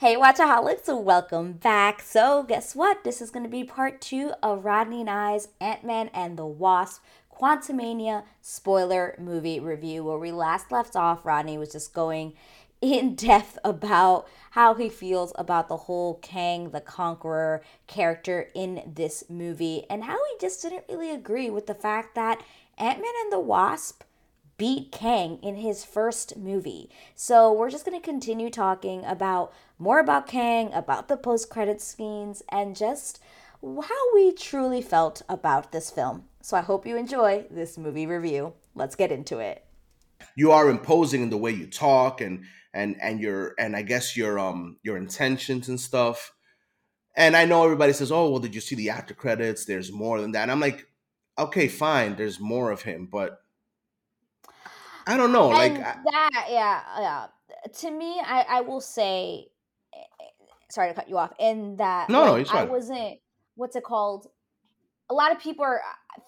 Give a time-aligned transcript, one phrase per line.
[0.00, 2.00] Hey, Watchaholics, welcome back.
[2.00, 3.04] So, guess what?
[3.04, 6.46] This is going to be part two of Rodney and I's Ant Man and the
[6.46, 10.02] Wasp Quantumania spoiler movie review.
[10.04, 12.32] Where we last left off, Rodney was just going
[12.80, 19.24] in depth about how he feels about the whole Kang the Conqueror character in this
[19.28, 22.42] movie and how he just didn't really agree with the fact that
[22.78, 24.02] Ant Man and the Wasp
[24.60, 26.90] beat Kang in his first movie.
[27.14, 32.42] So we're just going to continue talking about more about Kang, about the post-credit scenes,
[32.52, 33.20] and just
[33.62, 36.24] how we truly felt about this film.
[36.42, 38.52] So I hope you enjoy this movie review.
[38.74, 39.64] Let's get into it.
[40.36, 44.14] You are imposing in the way you talk and and and your and I guess
[44.14, 46.32] your um your intentions and stuff.
[47.16, 49.64] And I know everybody says, "Oh, well, did you see the after credits?
[49.64, 50.86] There's more than that." And I'm like,
[51.38, 52.16] "Okay, fine.
[52.16, 53.38] There's more of him, but
[55.10, 55.50] I don't know.
[55.50, 57.26] And Like, I, that, yeah, yeah.
[57.80, 59.48] To me, I, I will say,
[59.92, 60.24] eh, eh,
[60.70, 63.18] sorry to cut you off, in that, no, no, like, it's I wasn't,
[63.56, 64.28] what's it called?
[65.10, 66.20] A lot of people are, uh,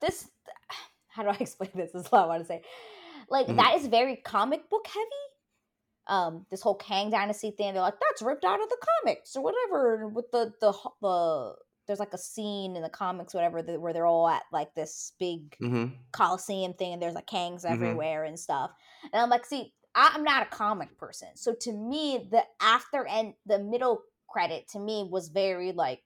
[0.00, 0.30] this,
[1.08, 1.92] how do I explain this?
[1.92, 2.62] This is what I want to say.
[3.28, 3.56] Like, Mhm.
[3.56, 5.06] that is very comic book heavy.
[6.06, 9.42] Um, this whole Kang Dynasty thing, they're like, that's ripped out of the comics or
[9.42, 10.08] whatever.
[10.08, 11.54] With the, the, the,
[11.86, 15.12] there's like a scene in the comics, whatever, that, where they're all at like this
[15.18, 17.68] big hmm Coliseum thing and there's like Kangs Mhm.
[17.68, 18.70] everywhere and stuff.
[19.12, 21.28] And I'm like, see, I'm not a comic person.
[21.36, 26.02] So to me, the after and the middle credit to me was very like,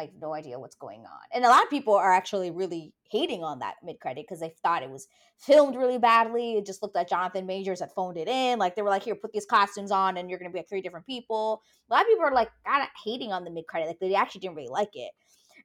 [0.00, 1.20] I have no idea what's going on.
[1.32, 4.54] And a lot of people are actually really hating on that mid credit because they
[4.62, 5.06] thought it was
[5.38, 6.56] filmed really badly.
[6.56, 8.58] It just looked like Jonathan Majors had phoned it in.
[8.58, 10.68] Like they were like, here, put these costumes on and you're going to be like
[10.68, 11.62] three different people.
[11.90, 13.88] A lot of people are like, kind of hating on the mid credit.
[13.88, 15.12] Like they actually didn't really like it.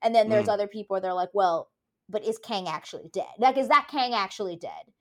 [0.01, 0.53] And then there's Mm.
[0.53, 1.69] other people, they're like, well,
[2.09, 3.25] but is Kang actually dead?
[3.39, 4.93] Like, is that Kang actually dead?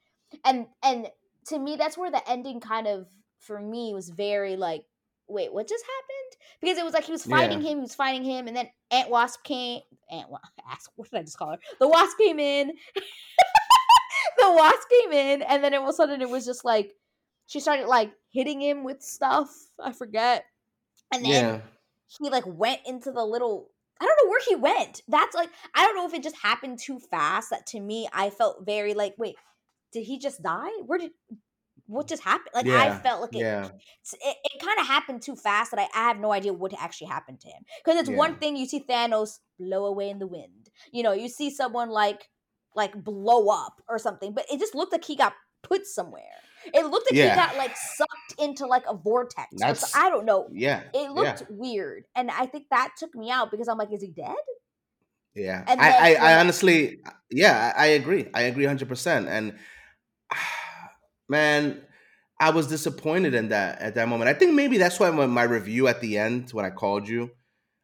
[0.44, 1.08] And and
[1.48, 3.06] to me, that's where the ending kind of
[3.40, 4.84] for me was very like,
[5.28, 6.60] wait, what just happened?
[6.60, 7.70] Because it was like he was fighting Yeah.
[7.70, 9.80] him, he was fighting him, and then Ant Wasp came.
[10.10, 11.58] Ant Wasp, what did I just call her?
[11.80, 12.68] The Wasp came in.
[14.38, 16.92] the Wasp came in, and then all of a sudden it was just like
[17.46, 19.50] she started like hitting him with stuff.
[19.82, 20.44] I forget,
[21.12, 21.60] and then Yeah.
[22.06, 25.02] he like went into the little I don't know where he went.
[25.08, 28.30] That's like I don't know if it just happened too fast that to me I
[28.30, 29.36] felt very like wait,
[29.92, 30.70] did he just die?
[30.84, 31.12] Where did
[31.86, 32.50] what just happened?
[32.54, 33.66] Like I felt like it Yeah.
[33.68, 37.08] it, it kind of happened too fast that I, I have no idea what actually
[37.08, 37.62] happened to him.
[37.84, 38.16] Because it's Yeah.
[38.16, 40.70] one thing you see Thanos blow away in the wind.
[40.92, 42.30] You know, you see someone like
[42.74, 46.22] like blow up or something, but it just looked like he got put somewhere.
[46.72, 47.30] It looked like Yeah.
[47.30, 49.48] he got like sucked into like a vortex.
[49.56, 50.80] That's I don't know yeah.
[50.94, 51.10] it Yeah.
[51.10, 54.34] looked weird and i think that took me out because i'm like is he dead
[55.34, 55.62] Yeah.
[55.68, 58.28] and I, then I, when I honestly, yeah, I I agree.
[58.32, 59.28] I agree 100%.
[59.28, 59.58] And
[61.28, 61.80] man,
[62.40, 64.28] I was disappointed in that at that moment.
[64.28, 67.30] I think maybe that's why my, my review at the end, when I called you,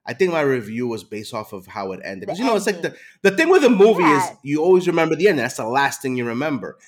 [0.06, 2.26] I think my review was based off of how it ended.
[2.26, 5.14] Because, you know, it's like the, the thing with a movie is you always remember
[5.14, 5.38] the end.
[5.38, 6.78] That's the last thing you remember.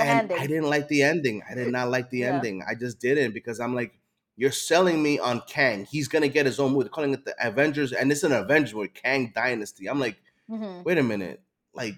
[0.00, 1.42] and I didn't like the ending.
[1.50, 2.34] I did not like the Yeah.
[2.36, 2.62] ending.
[2.66, 3.92] I just didn't because I'm like,
[4.36, 5.84] you're selling me on Kang.
[5.84, 6.84] He's gonna get his own movie.
[6.84, 9.86] They're calling it the Avengers, and it's an Avengers movie, Kang Dynasty.
[9.86, 10.16] I'm like,
[10.50, 10.82] Mhm.
[10.84, 11.42] wait a minute,
[11.74, 11.96] like.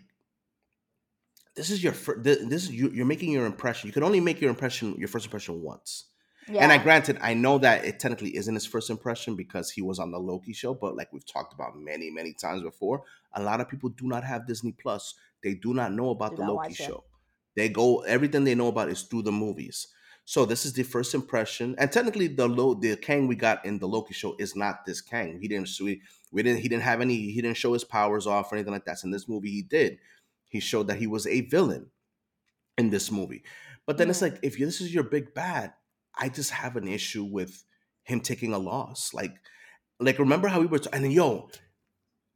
[1.54, 3.86] This is your fir- thi- this is you, you're making your impression.
[3.88, 6.06] You can only make your impression your first impression once.
[6.48, 9.82] yeah And I granted, I know that it technically isn't his first impression because he
[9.82, 13.02] was on the Loki show, but like we've talked about many, many times before,
[13.34, 15.14] a lot of people do not have Disney Plus.
[15.42, 16.76] They do not know about Do the Loki it.
[16.76, 17.04] show.
[17.54, 19.88] They go everything they know about is through the movies.
[20.24, 23.78] So this is the first impression, and technically the low the Kang we got in
[23.80, 25.40] the Loki show is not this Kang.
[25.40, 28.52] He didn't we, we didn't he didn't have any he didn't show his powers off
[28.52, 29.00] or anything like that.
[29.00, 29.98] So in this movie he did.
[30.52, 31.90] He showed that he was a villain
[32.76, 33.42] in this movie.
[33.86, 35.72] But then it's like if this is your big bad,
[36.14, 37.64] I just have an issue with
[38.04, 39.14] him taking a loss.
[39.14, 39.34] Like,
[39.98, 40.78] like remember how we were?
[40.78, 41.48] T- and then, yo,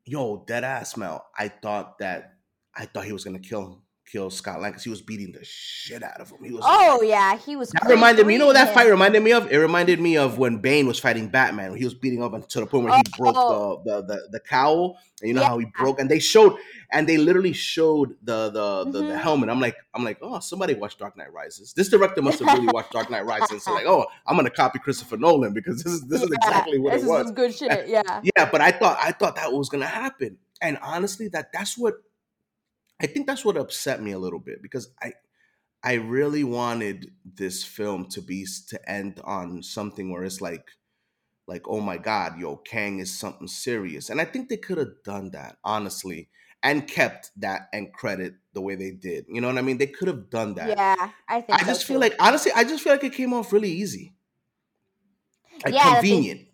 [0.07, 1.27] yo, dead ass Mel.
[1.39, 2.37] I thought that
[2.75, 6.03] I thought he was gonna kill kill Scott Lang because he was beating the shit
[6.03, 6.39] out of him.
[6.45, 6.63] He was.
[6.67, 8.35] oh yeah he was That reminded me.
[8.35, 9.51] You know what that fight reminded me of?
[9.51, 11.71] It reminded me of when Bane was fighting Batman.
[11.71, 13.83] When he was beating up to the point where he broke Oh.
[13.85, 15.49] the, the the the cowl, and you know Yeah.
[15.49, 15.99] how he broke.
[16.01, 16.57] And they showed,
[16.93, 19.21] and they literally showed the the the, the Mhm.
[19.21, 19.49] helmet.
[19.51, 21.73] I'm like, I'm like, oh, somebody watched Dark Knight Rises.
[21.73, 23.65] This director must have really watched Dark Knight Rises.
[23.65, 26.93] So like, oh, I'm gonna copy Christopher Nolan because this is this is exactly what
[26.93, 27.27] this it is was.
[27.27, 28.03] some good shit yeah
[28.37, 31.95] Yeah, but I thought I thought that was gonna happen, and honestly, that that's what
[33.01, 35.13] I think that's what upset me a little bit because I
[35.83, 40.71] I really wanted this film to be to end on something where it's like
[41.47, 45.03] like oh my god, yo, Kang is something serious, and I think they could have
[45.05, 46.29] done that honestly
[46.63, 49.27] and kept that end credit the way they did.
[49.29, 49.79] You know what I mean?
[49.79, 50.69] They could have done that.
[50.69, 53.33] yeah i think I so just feel like honestly, I just feel like it came
[53.33, 54.15] off really easy.
[55.65, 56.49] like Yeah, convenient.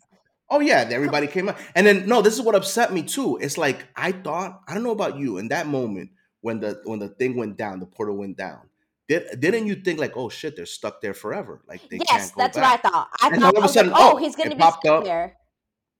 [0.50, 3.38] Oh yeah, everybody came out, and then no, this is what upset me too.
[3.40, 6.10] It's like I thought I don't know about you in that moment
[6.42, 8.68] when the when the thing went down, the portal went down.
[9.08, 12.34] Did, didn't you think like, oh shit, they're stuck there forever, like they Yes, can't
[12.34, 13.08] go that's what I thought.
[13.20, 15.04] I And thought all of a sudden, oh, oh, he's gonna be popped stuck up.
[15.04, 15.36] there.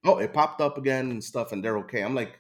[0.04, 2.02] Oh, it popped up again and stuff, and they're okay.
[2.02, 2.38] I'm like,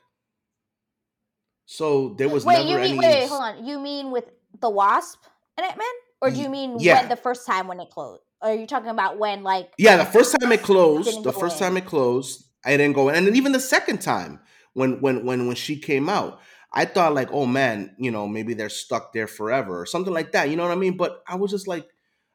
[1.66, 2.98] so there was Wait, you never mean any.
[2.98, 3.64] wait, wait, hold on.
[3.64, 4.24] You mean with
[4.60, 5.20] the wasp
[5.56, 5.86] and Ant Man?
[6.20, 8.22] Or do you mean when the first time when it closed?
[8.40, 9.96] Or are you talking about when like yeah.
[9.96, 13.26] The first time it closed, the first time it closed, I didn't go in, and
[13.26, 14.40] then even the second time
[14.74, 16.40] when when when when she came out,
[16.72, 20.32] I thought like, oh man, you know, maybe they're stuck there forever or something like
[20.32, 20.48] that.
[20.50, 20.96] You know what I mean?
[20.96, 21.88] But I was just like,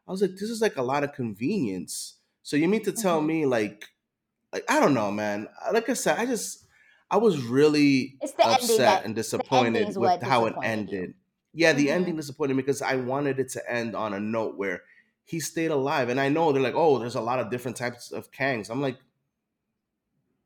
[0.08, 2.20] I was like, this is like a lot of convenience.
[2.44, 3.86] So you mean to tell hmm me like,
[4.54, 5.48] like I don't know, man.
[5.74, 6.66] Like I said, I just
[7.10, 11.16] I was really It's the ending upset and disappointed with how it ended.
[11.54, 14.58] Yeah, the hmm ending disappointed me because I wanted it to end on a note
[14.58, 14.84] where
[15.24, 16.10] he stayed alive.
[16.10, 18.70] And I know they're like, oh, there's a lot of different types of Kangs.
[18.70, 19.00] I'm like,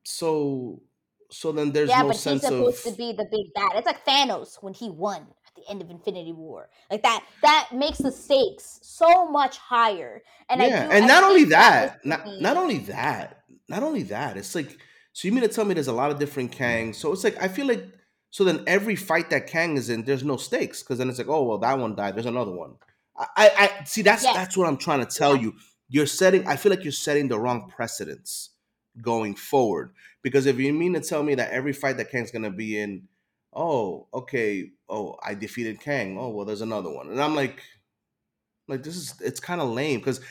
[0.03, 0.81] so
[1.31, 3.71] so then there's Yeah, no but he's sense supposed to be the big bad.
[3.75, 6.69] It's like Thanos when he won at the end of Infinity War.
[6.89, 10.23] Like that that makes the stakes so much higher.
[10.49, 14.37] And I Yeah, do and not only that, not not only that, not only that,
[14.37, 14.77] it's like
[15.13, 16.95] so you mean to tell me there's a lot of different Kangs.
[16.95, 17.85] So it's like I feel like
[18.29, 21.27] so then every fight that Kang is in, there's no stakes because then it's like,
[21.29, 22.15] oh well, that one died.
[22.15, 22.75] There's another one.
[23.17, 23.51] I, I,
[23.81, 24.01] I see.
[24.03, 25.41] That's yes, that's what I'm trying to tell yeah.
[25.41, 25.53] you.
[25.89, 26.47] You're setting.
[26.47, 28.50] I feel like you're setting the wrong precedents
[28.99, 32.51] going forward because if you mean to tell me that every fight that Kang's gonna
[32.51, 33.07] be in,
[33.53, 36.17] oh okay, oh I defeated Kang.
[36.19, 37.61] Oh well, there's another one, and I'm like,
[38.67, 40.21] like this is it's kind of lame because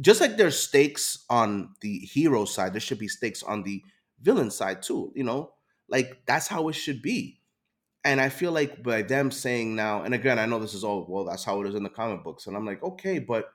[0.00, 3.82] just like there's stakes on the hero side, there should be stakes on the
[4.20, 5.12] villain side too.
[5.14, 5.52] You know,
[5.88, 7.40] like that's how it should be.
[8.04, 11.06] And I feel like by them saying now, and again, I know this is all
[11.08, 13.52] well, that's how it is in the comic books, and I'm like, okay, but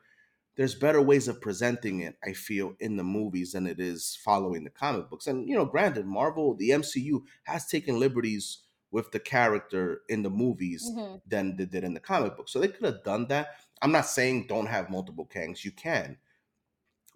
[0.55, 2.15] there's better ways of presenting it.
[2.23, 5.27] I feel in the movies than it is following the comic books.
[5.27, 8.59] And you know, granted, Marvel, the MCU has taken liberties
[8.91, 12.59] with the character in the movies hmm than they did in the comic book, so
[12.59, 13.55] they could have done that.
[13.81, 16.17] I'm not saying don't have multiple Kangs, you can,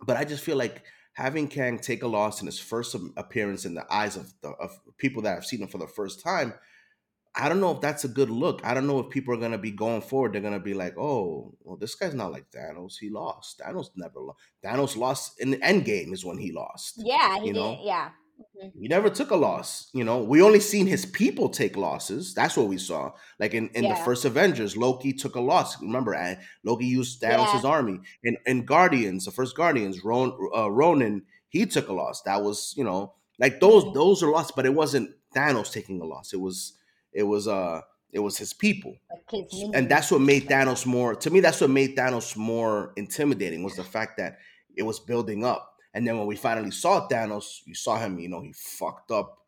[0.05, 3.73] but I just feel like having Kang take a loss in his first appearance in
[3.73, 6.53] the eyes of the of people that have seen him for the first time,
[7.35, 8.61] I don't know if that's a good look.
[8.65, 10.33] I don't know if people are gonna be going forward.
[10.33, 12.95] They're gonna be like, "Oh, well, this guy's not like Thanos.
[12.99, 13.59] He lost.
[13.59, 14.39] Thanos never lost.
[14.63, 17.05] Thanos lost in the end game is when he lost.
[17.05, 18.11] Yeah, he You know, Yeah.
[18.37, 19.89] hmm he never took a loss.
[19.93, 22.33] You know, we only seen his people take losses.
[22.35, 23.13] That's what we saw.
[23.39, 25.81] Like in, in the first Avengers, Loki took a loss.
[25.81, 27.61] Remember, uh, Loki used Yeah.
[27.61, 27.99] Thanos' army.
[28.23, 32.21] In in Guardians, the first Guardians, Ron, uh, Ronan, he took a loss.
[32.23, 36.05] That was you know like those those are loss, but it wasn't Thanos taking a
[36.05, 36.33] loss.
[36.33, 36.76] It was
[37.17, 37.81] it was uh
[38.13, 38.95] it was his people.
[39.11, 40.47] Like his S- and that's what made.
[40.47, 44.37] Thanos more to me that's what made Thanos more intimidating was the fact that
[44.75, 45.73] it was building up.
[45.93, 49.39] And then when we finally saw Thanos you saw him you know he fucked up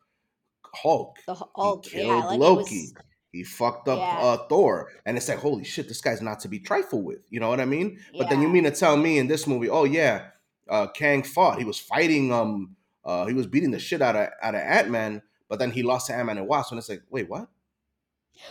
[0.73, 1.17] Hulk.
[1.27, 2.39] The Hu- he Hulk, yeah, killed like it was.
[2.39, 2.85] Loki.
[3.31, 4.89] He fucked up Yeah, uh Thor.
[5.05, 7.19] And it's like holy shit this guy's not to be trifled with.
[7.29, 7.99] You know what I mean?
[8.17, 10.29] But then you mean to tell me in this movie oh yeah
[10.67, 11.59] uh Kang fought.
[11.59, 12.75] He was fighting um
[13.05, 16.07] uh he was beating the shit out of out of Ant-Man but then he lost
[16.07, 16.71] to Ant-Man and Wasp.
[16.71, 17.47] And it's like wait what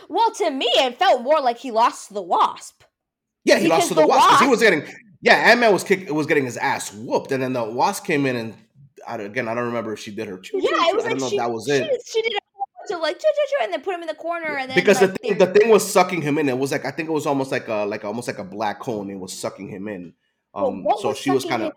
[0.07, 2.83] Well, to me, it felt more like he lost to the Wasp
[3.43, 4.83] Yeah, he lost to the the Wasp because he was getting
[5.21, 8.25] yeah, Ant Man was kick was getting his ass whooped, and then the Wasp came
[8.25, 8.53] in and
[9.07, 11.19] I, again I don't remember if she did her choo Yeah, it was I like
[11.19, 13.15] don't know if she that was she it she did a whole bunch of like
[13.17, 15.37] choo choo choo, and then put him in the corner, and then because the thing
[15.37, 15.45] they.
[15.45, 16.47] the thing was sucking him in.
[16.47, 18.81] It was like I think it was almost like a like almost like a black
[18.81, 20.13] hole, and it was sucking him in.
[20.53, 21.73] Um, what so was she was kind of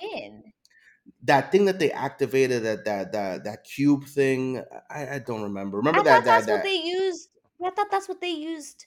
[1.25, 4.63] that thing that they activated that that that that cube thing.
[4.91, 5.79] I, I don't remember.
[5.79, 7.29] Remember I that that that's what that they used.
[7.65, 8.87] I thought that's what they used.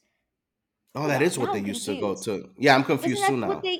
[0.96, 2.50] oh that what they used to go to.
[2.58, 3.60] Yeah, I'm confused too now.
[3.60, 3.79] they?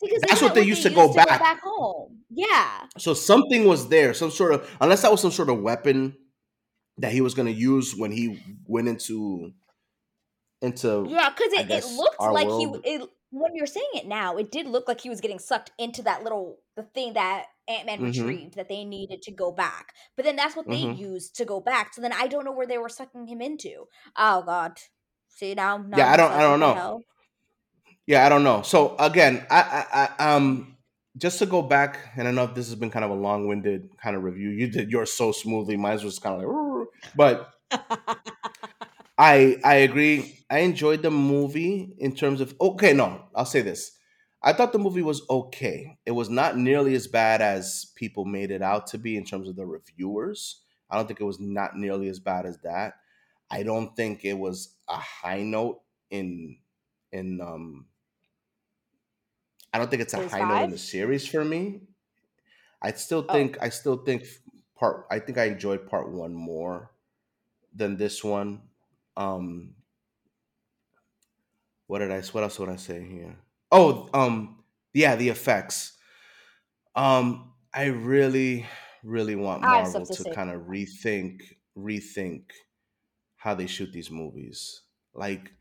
[0.00, 1.40] Because That's what they what they used to used go to go back.
[1.40, 2.18] back home?
[2.30, 2.86] Yeah.
[2.98, 6.16] So something was there, some sort of unless that was some sort of weapon
[6.98, 9.52] that he was going to use when he went into
[10.62, 14.50] into Yeah, because it, it looked like he it when you're saying it now, it
[14.50, 18.00] did look like he was getting sucked into that little the thing that Ant Man
[18.00, 18.38] Mm-hmm.
[18.40, 19.94] retrieved that they needed to go back.
[20.16, 21.08] But then that's what they Mm-hmm.
[21.10, 21.94] used to go back.
[21.94, 23.86] So then I don't know where they were sucking him into.
[24.16, 24.78] Oh God.
[25.28, 26.74] See now now Yeah, I don't I don't know.
[26.74, 27.02] hell?
[28.06, 28.62] Yeah, I don't know.
[28.62, 30.76] So again, I, I, I um
[31.16, 34.16] just to go back, and I know this has been kind of a long-winded kind
[34.16, 34.50] of review.
[34.50, 35.76] You did yours so smoothly.
[35.76, 37.52] Mine was just kind of like, but
[39.18, 40.44] I I agree.
[40.50, 42.92] I enjoyed the movie in terms of okay.
[42.92, 43.97] No, I'll say this.
[44.42, 45.98] I thought the movie was okay.
[46.06, 49.48] It was not nearly as bad as people made it out to be in terms
[49.48, 50.62] of the reviewers.
[50.90, 52.94] I don't think it was not nearly as bad as that.
[53.50, 56.58] I don't think it was a high note in
[57.12, 57.88] in um
[59.72, 61.82] I don't think it's a high note in the series for me.
[62.82, 64.26] I still Oh, think I still think
[64.76, 66.92] part I think I enjoyed part one more
[67.74, 68.70] than this one.
[69.16, 69.76] Um,
[71.86, 73.36] what did I what else would I say here?
[73.70, 75.98] Oh, um, yeah, the effects.
[76.94, 78.66] Um, I really,
[79.02, 80.34] really want I have stuff Marvel to to say.
[80.34, 82.50] kind of rethink rethink
[83.36, 84.82] how they shoot these movies.
[85.14, 85.52] Like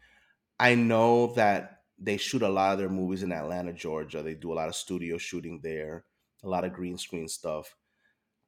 [0.59, 4.23] I know that they shoot a lot of their movies in Atlanta, Georgia.
[4.23, 6.05] They do a lot of studio shooting there,
[6.43, 7.75] a lot of green screen stuff.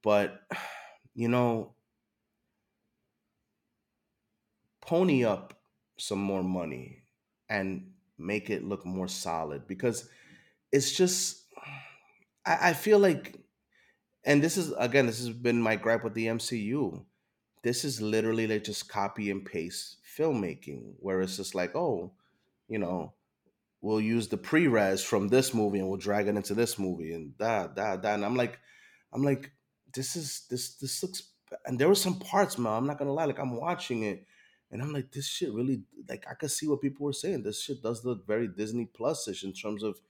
[0.03, 0.41] But
[1.15, 1.75] you know,
[4.81, 5.61] pony up
[5.97, 7.03] some more money
[7.49, 10.09] and make it look more solid because
[10.71, 11.43] it's just
[12.45, 13.35] I, I feel like
[14.25, 17.03] and this is again this has been my gripe with the mcu
[17.63, 22.11] this is literally like just copy and paste filmmaking where it's just like oh
[22.67, 23.13] you know
[23.81, 27.38] we'll use the previs from this movie and we'll drag it into this movie and
[27.38, 28.13] da da da.
[28.13, 28.59] And i'm like
[29.13, 29.51] i'm like
[29.93, 31.23] this is this this looks
[31.65, 34.25] and there were some parts man i'm not gonna lie like i'm watching it
[34.71, 37.61] and i'm like this shit really like i could see what people were saying this
[37.61, 40.01] shit does look very disney plus-ish in terms of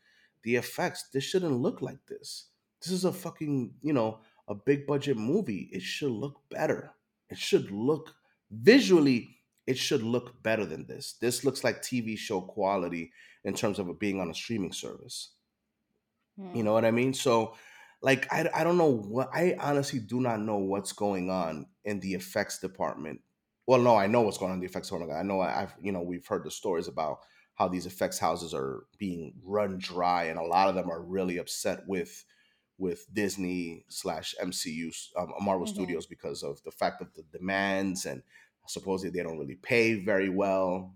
[0.43, 2.47] the effects this shouldn't look like this
[2.81, 6.93] this is a fucking you know a big budget movie it should look better
[7.29, 8.15] it should look
[8.51, 9.37] visually
[9.67, 13.11] it should look better than this this looks like tv show quality
[13.43, 15.35] in terms of it being on a streaming service.
[16.53, 16.63] You Hmm.
[16.63, 17.13] know what I mean?
[17.13, 17.55] So,
[18.01, 21.99] like, I, I don't know what, I honestly do not know what's going on in
[21.99, 23.21] the effects department.
[23.69, 25.19] Well, no, I know what's going on in the effects department.
[25.19, 27.19] I know I've, you know, we've heard the stories about
[27.53, 31.37] how these effects houses are being run dry, and a lot of them are really
[31.37, 32.25] upset with
[32.79, 35.67] with Disney slash MCU um, Marvel Mm-hmm.
[35.67, 38.23] Studios because of the fact of the demands and
[38.65, 40.95] supposedly they don't really pay very well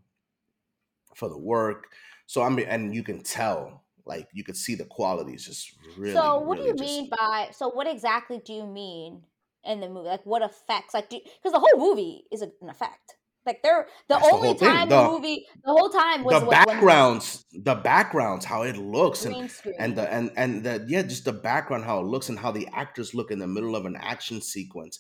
[1.16, 1.92] for the work.
[2.26, 5.74] So I mean, and you can tell, like you could see the quality is just
[5.96, 9.26] really, So, what do you just mean by so what exactly do you mean
[9.66, 10.08] in the movie?
[10.08, 10.94] Like what effects?
[10.94, 13.16] Like because the whole movie is an effect.
[13.46, 14.70] Like they're the that's only thing.
[14.70, 18.78] time the The movie the whole time the was when backgrounds, the backgrounds, how it
[18.78, 22.40] looks and and the and and the yeah, just the background, how it looks and
[22.40, 25.00] how the actors look in the middle of an action sequence.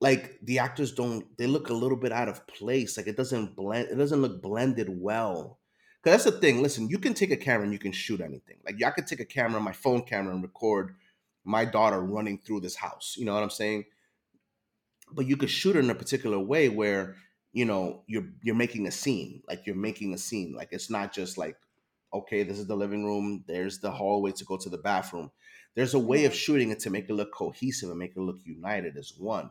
[0.00, 2.96] Like the actors don't they look a little bit out of place.
[2.96, 5.58] Like it doesn't blend, it doesn't look blended well.
[6.04, 6.62] Cause that's the thing.
[6.62, 8.56] Listen, you can take a camera and you can shoot anything.
[8.64, 10.94] Like I could take a camera, my phone camera, and record
[11.48, 13.16] my daughter running through this house.
[13.18, 13.84] You know what I'm saying?
[15.12, 17.16] but you could shoot it in a particular way where
[17.52, 21.12] you know you're you're making a scene like you're making a scene like it's not
[21.12, 21.56] just like
[22.12, 25.30] okay this is the living room there's the hallway to go to the bathroom
[25.74, 28.20] there's a way of hmm shooting it to make it look cohesive and make it
[28.20, 29.50] look united as one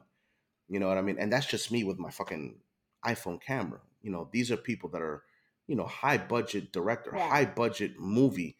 [0.68, 2.60] you know what i mean and that's just me with my fucking
[3.06, 5.24] iphone camera you know these are people that are
[5.68, 7.30] you know high budget director Yeah.
[7.30, 8.58] high budget movie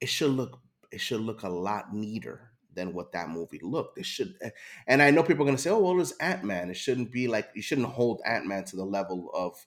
[0.00, 0.60] it should look
[0.90, 2.49] it should look a lot neater
[2.80, 3.98] than what that movie looked.
[3.98, 4.50] It should, eh,
[4.86, 6.70] and I know people are gonna say, "Oh, well, it's Ant Man.
[6.70, 9.66] It shouldn't be like you shouldn't hold Ant Man to the level of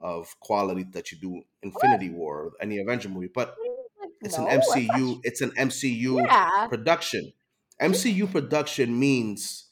[0.00, 1.82] of quality that you do What?
[1.82, 3.86] Infinity War or any Avenger movie." But What do you mean?
[4.00, 4.60] Like, it's an no, not.
[4.60, 5.20] MCU.
[5.24, 6.68] It's an MCU Yeah.
[6.68, 7.32] production.
[7.80, 9.69] MCU production means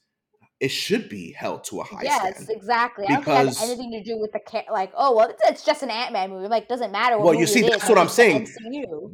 [0.60, 3.06] it should be held to a high Yes, standard exactly.
[3.06, 4.90] I don't think it because anything to do with the ca- like.
[4.96, 6.48] Oh well, it's, it's just an Ant Man movie.
[6.48, 7.70] Like, doesn't matter what well, you see, is.
[7.70, 8.48] that's Like, what I'm saying.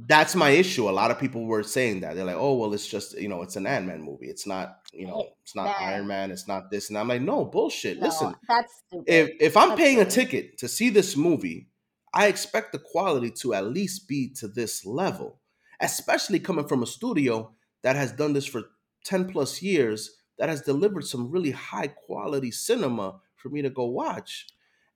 [0.06, 0.88] That's my issue.
[0.88, 2.16] A lot of people were saying that.
[2.16, 4.26] They're like, "Oh, well, it's just, you know, it's an Ant-Man movie.
[4.28, 7.20] It's not, you know, it's not Iron man, Man, it's not this." And I'm like,
[7.20, 7.98] "No, bullshit.
[8.00, 8.72] no, Listen, that's
[9.06, 9.36] if stupid.
[9.40, 11.68] if I'm That's paying a ticket to see this movie,
[12.14, 15.40] I expect the quality to at least be to this level,
[15.80, 18.62] especially coming from a studio that has done this for
[19.04, 23.84] 10 plus years, that has delivered some really high quality cinema for me to go
[23.84, 24.46] watch.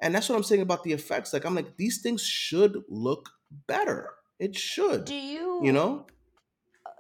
[0.00, 1.32] And that's what I'm saying about the effects.
[1.32, 3.30] Like I'm like these things should look
[3.66, 4.10] better.
[4.38, 5.04] It should.
[5.04, 5.14] Do.
[5.14, 5.72] You you?
[5.72, 6.06] know?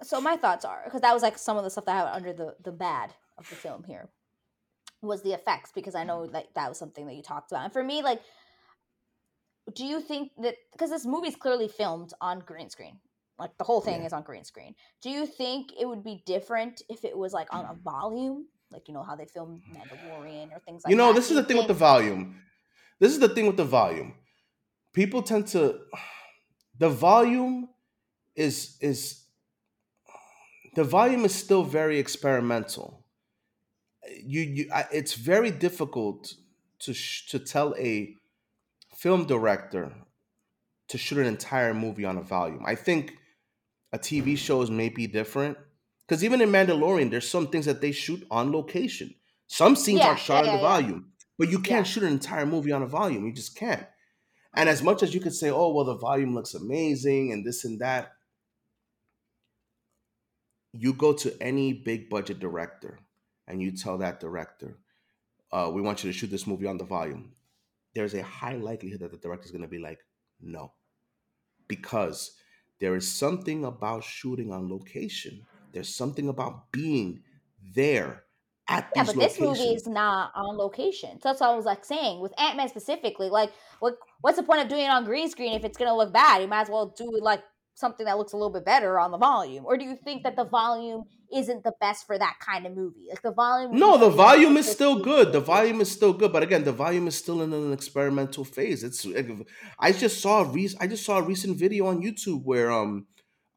[0.02, 2.14] So my thoughts are because that was like some of the stuff that I have
[2.14, 4.08] under the the bad of the film here
[5.00, 7.64] was the effects because I know like that was something that you talked about.
[7.64, 8.20] And for me, like,
[9.74, 12.98] do you think that because this movie is clearly filmed on green screen,
[13.38, 14.06] like the whole thing Yeah.
[14.06, 14.74] is on green screen.
[15.00, 17.82] Do you think it would be different if it was like on a mm.
[17.82, 20.90] volume, like you know how they filmed Mandalorian or things like?
[20.90, 21.16] You know, that?
[21.16, 22.40] this is the thing with the volume.
[22.98, 24.14] This is the thing with the volume.
[24.92, 25.80] People tend to
[26.78, 27.68] the volume
[28.34, 29.24] is is
[30.74, 33.04] the volume is still very experimental.
[34.22, 36.34] You you I, it's very difficult
[36.80, 38.14] to sh- to tell a
[38.96, 39.92] film director
[40.88, 42.64] to shoot an entire movie on a volume.
[42.66, 43.16] I think
[43.92, 45.56] a TV shows may be different
[46.06, 49.14] because even in Mandalorian, there's some things that they shoot on location.
[49.46, 51.92] Some scenes are Yeah, yeah, shot in the yeah, yeah, volume, but you can't yeah.
[51.92, 53.26] shoot an entire movie on a volume.
[53.26, 53.86] You just can't.
[54.54, 57.64] And as much as you could say, "Oh, well, the volume looks amazing," and this
[57.64, 58.12] and that,
[60.72, 62.98] you go to any big budget director
[63.46, 64.78] and you tell that director,
[65.52, 67.32] uh, we want you to shoot this movie on the volume,
[67.94, 69.98] there's a high likelihood that the director is going to be like,
[70.40, 70.72] no.
[71.66, 72.32] Because
[72.80, 77.22] there is something about shooting on location, there's something about being
[77.74, 78.24] there
[78.68, 79.82] at Yeah, these but this movie locations.
[79.82, 81.20] is not on location.
[81.20, 83.28] So that's what I was like saying with Ant Man specifically.
[83.28, 86.12] Like, what what's the point of doing it on green screen if it's gonna look
[86.12, 86.42] bad?
[86.42, 87.42] You might as well do like
[87.74, 89.64] something that looks a little bit better on the volume.
[89.66, 93.06] Or do you think that the volume isn't the best for that kind of movie?
[93.10, 95.32] Like the volume No, the volume is still good.
[95.32, 98.82] The volume is still good, but again, the volume is still in an experimental phase.
[98.84, 99.06] It's
[99.78, 103.06] I just saw a rec- I just saw a recent video on YouTube where um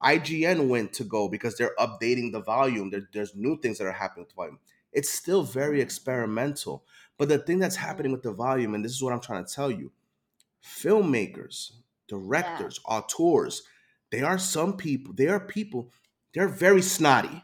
[0.03, 2.89] IGN went to go because they're updating the volume.
[2.89, 4.59] There, there's new things that are happening with the volume.
[4.91, 6.83] It's still very experimental.
[7.17, 9.53] But the thing that's happening with the volume, and this is what I'm trying to
[9.53, 9.91] tell you,
[10.63, 11.77] filmmakers, Yeah.
[12.07, 13.63] directors, auteurs,
[14.09, 15.91] they are some people, they are people,
[16.33, 17.43] they're very snotty.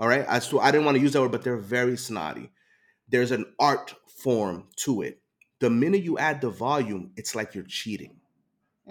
[0.00, 0.24] All right.
[0.26, 2.50] I, so I didn't want to use that word, but they're very snotty.
[3.10, 5.20] There's an art form to it.
[5.60, 8.16] The minute you add the volume, it's like you're cheating.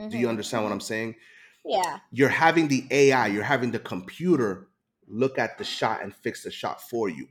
[0.09, 0.29] Do you Mhm.
[0.29, 0.83] understand what I'm Mhm.
[0.83, 1.15] saying?
[1.65, 1.99] Yeah.
[2.11, 4.69] You're having the AI, you're having the computer
[5.07, 7.29] look at the shot and fix the shot for you.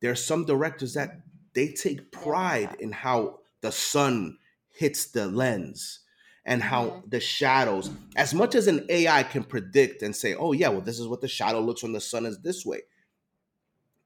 [0.00, 1.22] There's some directors that
[1.54, 2.80] they take They don't like pride that.
[2.80, 4.38] in how the sun
[4.70, 6.00] hits the lens
[6.44, 7.10] and how Mhm.
[7.10, 11.00] the shadows, as much as an AI can predict and say, oh, yeah, well, this
[11.00, 12.82] is what the shadow looks when the sun is this way.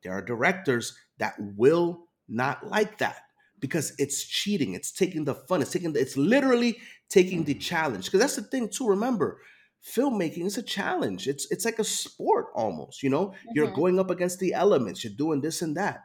[0.03, 3.23] There are directors that will not like that
[3.61, 4.75] because it's cheating.
[4.75, 5.63] It's taking the fun.
[5.63, 6.79] It's taking the, it's literally
[7.09, 8.05] taking the challenge.
[8.07, 8.89] Because that's the thing too.
[8.89, 9.41] Remember,
[9.85, 11.27] filmmaking is a challenge.
[11.27, 13.03] It's it's like a sport almost.
[13.03, 13.75] You know, you're Mhm.
[13.75, 15.03] going up against the elements.
[15.05, 16.05] You're doing this and that.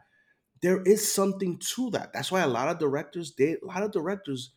[0.62, 2.14] There is something to that.
[2.14, 4.52] That's why a lot of directors, they a lot of directors,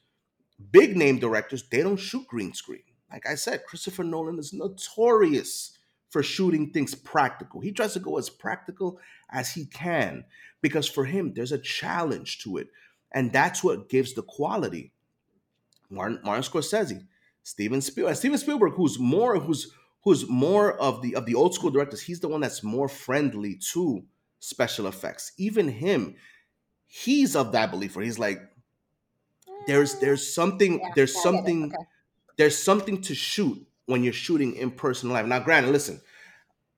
[0.70, 2.82] big name directors, they don't shoot green screen.
[3.10, 5.75] Like I said, Christopher Nolan is notorious
[6.16, 7.60] for shooting things practical.
[7.60, 10.24] He tries to go as practical as he can
[10.62, 12.68] because for him, there's a challenge to it.
[13.12, 14.92] And that's what gives the quality.
[15.90, 17.06] Martin, Martin Scorsese,
[17.42, 19.70] Steven Spielberg, Steven Spielberg, who's more who's
[20.04, 22.00] who's more of the of the old school directors.
[22.00, 24.06] He's the one that's more friendly to
[24.40, 25.32] special effects.
[25.36, 26.16] Even him,
[26.86, 28.40] he's of that belief where he's like,
[29.66, 31.52] there's there's something Yeah, there's yeah, I get it.
[31.52, 31.84] something Okay.
[32.38, 35.26] there's something to shoot when you're shooting in person live.
[35.26, 36.00] Now, granted, listen,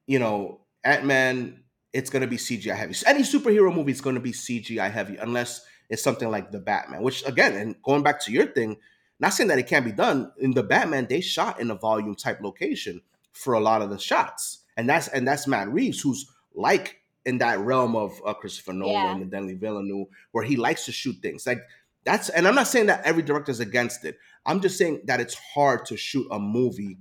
[0.07, 2.94] you know, Ant Man, it's gonna be CGI heavy.
[3.07, 7.03] Any superhero movie is gonna be CGI heavy, unless it's something like the Batman.
[7.03, 8.77] Which again, and going back to your thing,
[9.21, 10.33] not saying that it can't be done.
[10.38, 13.01] In the Batman, they shot in a volume type location
[13.33, 17.38] for a lot of the shots, and that's and that's Matt Reeves, who's like in
[17.38, 18.79] that realm of uh, Christopher Yeah.
[18.79, 21.62] Nolan and Denis Villeneuve, where he likes to shoot things like
[22.09, 22.29] that's.
[22.31, 24.18] And I'm not saying that every director is against it.
[24.47, 26.99] I'm just saying that it's hard to shoot a movie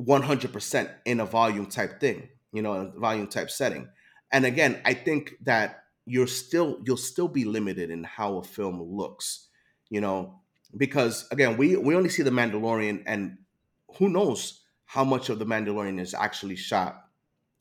[0.00, 3.88] 100% in a volume type thing, you know, a volume type setting.
[4.30, 8.82] And again, I think that you're still you'll still be limited in how a film
[8.82, 9.48] looks,
[9.88, 10.40] you know,
[10.76, 13.38] because again, we we only see the Mandalorian and
[13.98, 17.04] who knows how much of the Mandalorian is actually shot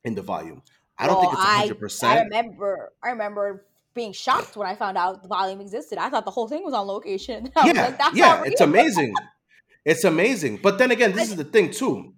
[0.03, 0.63] in the volume.
[0.97, 2.03] I don't Well, think it's I I 100%.
[2.03, 5.97] I remember I remember being shocked when I found out the volume existed.
[5.97, 7.43] I thought the whole thing was on location.
[7.55, 9.13] Was like, Yeah, yeah, it's amazing.
[9.83, 10.57] It's amazing.
[10.57, 12.13] But then again, this I, is the thing too.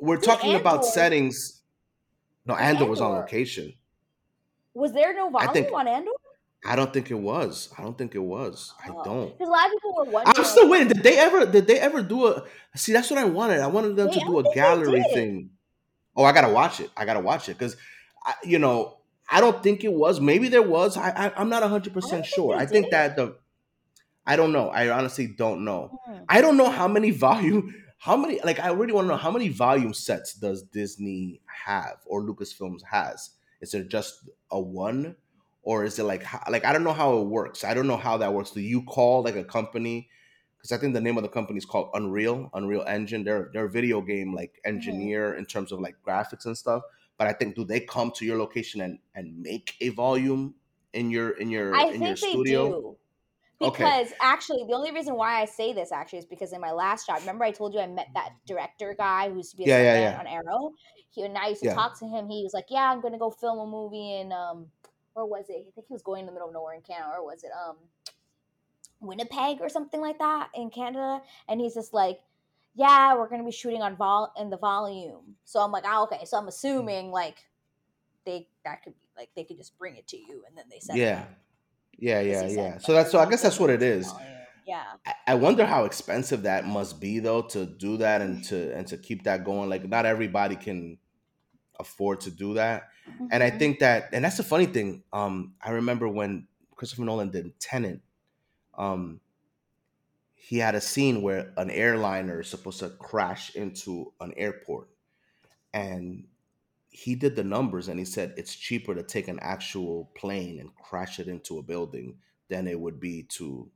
[0.00, 1.62] We're talking about settings.
[2.46, 3.72] No, See Andor was on location.
[4.74, 6.10] Was there no I think volume on Andor?
[6.66, 7.68] I don't think it was.
[7.78, 8.72] I don't think it was.
[8.82, 9.38] I Oh, don't.
[9.38, 10.88] because a lot of people were I'm still waiting.
[10.88, 11.46] Did they ever?
[11.46, 12.44] Did they ever do a?
[12.74, 13.60] See, that's what I wanted.
[13.60, 15.50] I wanted them Wait, to do a gallery thing.
[16.16, 16.90] Oh, I gotta watch it.
[16.96, 17.76] I gotta watch it because,
[18.44, 18.98] you know,
[19.30, 20.20] I don't think it was.
[20.20, 20.96] Maybe there was.
[20.96, 22.56] I, I I'm not hundred I percent don't think sure.
[22.56, 22.92] I think did.
[22.92, 23.36] that the.
[24.26, 24.68] I don't know.
[24.70, 25.98] I honestly don't know.
[26.06, 26.16] Hmm.
[26.28, 27.74] I don't know how many volume.
[27.98, 28.40] How many?
[28.44, 32.82] Like, I really want to know how many volume sets does Disney have or Lucasfilms
[32.90, 33.30] has?
[33.62, 35.16] Is it just a one,
[35.62, 37.64] or is it like like I don't know how it works.
[37.64, 38.50] I don't know how that works.
[38.50, 40.10] Do you call like a company?
[40.58, 43.24] Because I think the name of the company is called Unreal, Unreal Engine.
[43.24, 44.68] They're they're a video game like Mhm.
[44.74, 46.82] engineer in terms of like graphics and stuff.
[47.16, 50.54] But I think do they come to your location and and make a volume
[50.92, 52.70] in your in your I in your studio?
[52.70, 52.96] do.
[53.60, 53.84] Okay.
[53.84, 57.06] Because actually, the only reason why I say this actually is because in my last
[57.06, 59.68] job, remember I told you I met that director guy who used to be a
[59.68, 60.72] Yeah, yeah, yeah, on Arrow.
[61.10, 62.28] He and I used to talk to him.
[62.28, 64.66] He was like, "Yeah, I'm going to go film a movie in um,
[65.12, 65.64] where was it?
[65.68, 67.50] I think he was going in the middle of nowhere in Canada, or was it
[67.52, 67.76] um,
[69.00, 72.18] Winnipeg or something like that in Canada?" And he's just like,
[72.74, 76.04] "Yeah, we're going to be shooting on vol in the volume." So I'm like, "Oh,
[76.04, 77.38] okay." So I'm assuming like
[78.24, 80.78] they that could be like they could just bring it to you and then they
[80.80, 81.24] send it Yeah.
[81.96, 82.78] Yeah, yeah, said yeah.
[82.78, 84.10] So that's so I guess that's what filming it it in is.
[84.10, 84.28] volume.
[84.66, 84.82] Yeah.
[85.06, 88.86] I I wonder how expensive that must be though to do that and to and
[88.88, 89.68] to keep that going.
[89.68, 90.98] Like not everybody can
[91.78, 92.88] afford to do that.
[93.08, 93.26] Mm-hmm.
[93.30, 93.58] And I mm-hmm.
[93.58, 95.02] think that, and that's the funny thing.
[95.12, 98.00] Um, I remember when Christopher Nolan did Tenet,
[98.76, 99.20] um,
[100.46, 104.88] he had a scene where an airliner is supposed to crash into an airport,
[105.72, 106.24] and
[106.90, 110.72] he did the numbers and he said it's cheaper to take an actual plane and
[110.76, 112.14] crash it into a building
[112.48, 113.68] than it would be to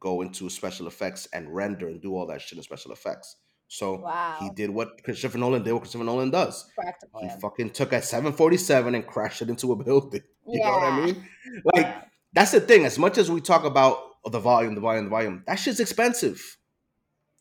[0.00, 3.36] go into special effects and render and do all that shit in special effects.
[3.68, 4.36] So wow.
[4.40, 6.70] he did what Christopher Nolan did, what Christopher Nolan does.
[6.74, 7.20] Practical.
[7.20, 10.22] He fucking took a 747 and crashed it into a building.
[10.48, 10.70] You yeah.
[10.70, 11.28] know what I mean?
[11.74, 12.02] Like, yeah.
[12.32, 12.84] that's the thing.
[12.84, 13.98] As much as we talk about
[14.32, 16.58] the volume, the volume, the volume, that shit's expensive.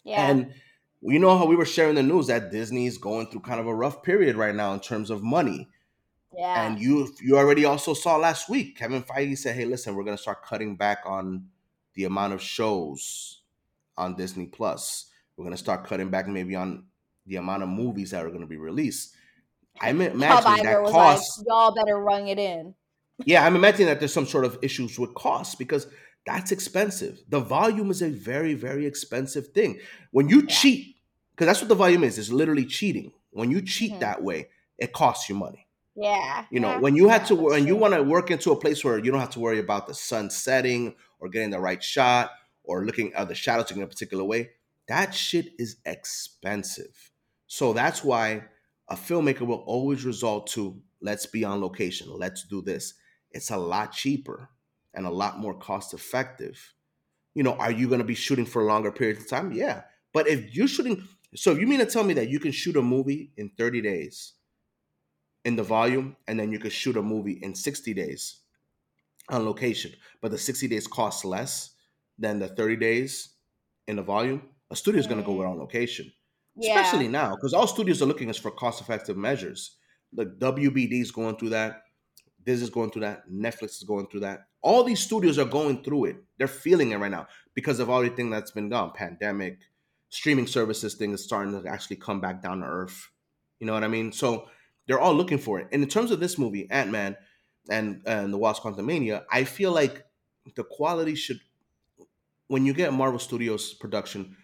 [0.04, 0.30] Yeah.
[0.30, 0.54] And
[1.02, 3.74] you know how we were sharing the news that Disney's going through kind of a
[3.76, 5.69] rough period right now in terms of money.
[6.36, 6.65] Yeah.
[6.65, 10.17] And you you already also saw last week, Kevin Feige said, "Hey, listen, we're going
[10.17, 11.48] to start cutting back on
[11.93, 13.41] the amount of shows
[13.98, 15.10] on Disney Plus.
[15.38, 16.86] We're going to start cutting back maybe on
[17.26, 19.15] the amount of movies that are going to be released."
[19.82, 21.39] I'm imagining that cost.
[21.39, 22.74] Like, Y'all better run it in.
[23.26, 25.88] yeah, I'm imagining that there's some sort of issues with costs because
[26.25, 27.21] that's expensive.
[27.29, 29.79] The volume is a very, very expensive thing.
[30.11, 30.47] When you yeah.
[30.47, 30.95] cheat
[31.35, 32.17] because that's what the volume is.
[32.17, 33.11] It's literally cheating.
[33.31, 33.99] When you cheat mm-hmm.
[33.99, 35.67] that way, it costs you money.
[35.95, 36.45] Yeah.
[36.49, 38.83] You know, yeah, when you had to, when you want to work into a place
[38.83, 42.31] where you don't have to worry about the sun setting or getting the right shot
[42.63, 44.51] or looking at the shadows in a particular way,
[44.88, 47.11] that shit is expensive.
[47.47, 48.43] So that's why
[48.89, 52.93] a filmmaker will always resort to let's be on location, let's do this.
[53.31, 54.49] It's a lot cheaper
[54.95, 56.73] and a lot more cost effective.
[57.34, 59.51] You know, are you going to be shooting for a longer period of time?
[59.51, 59.81] Yeah.
[60.13, 62.81] But if you're shooting, so you mean to tell me that you can shoot a
[62.81, 64.34] movie in 30 days
[65.43, 68.39] in the volume, and then you could shoot a movie in 60 days
[69.29, 71.75] on location, but the 60 days costs less
[72.17, 73.36] than the 30 days
[73.88, 75.39] in the volume, a studio is going to go mm.
[75.39, 76.12] with on location.
[76.55, 76.81] Yeah.
[76.81, 79.77] Especially now, because all studios are looking is for cost effective measures.
[80.15, 81.81] Like WBD is going through that.
[82.45, 83.29] This is going through that.
[83.29, 84.47] Netflix is going through that.
[84.62, 86.17] All these studios are going through it.
[86.38, 89.60] They're feeling it right now because of everything that's been gone pandemic,
[90.10, 93.10] streaming services thing is starting to actually come back down to earth.
[93.60, 94.12] You know what I mean?
[94.12, 94.47] So
[94.88, 95.67] they're all looking for it.
[95.71, 97.15] And in terms of this movie, Ant Man
[97.69, 100.05] and and the Wasp Quantumania, I feel like
[100.55, 101.39] the quality should,
[102.47, 104.36] when you get Marvel Studios production,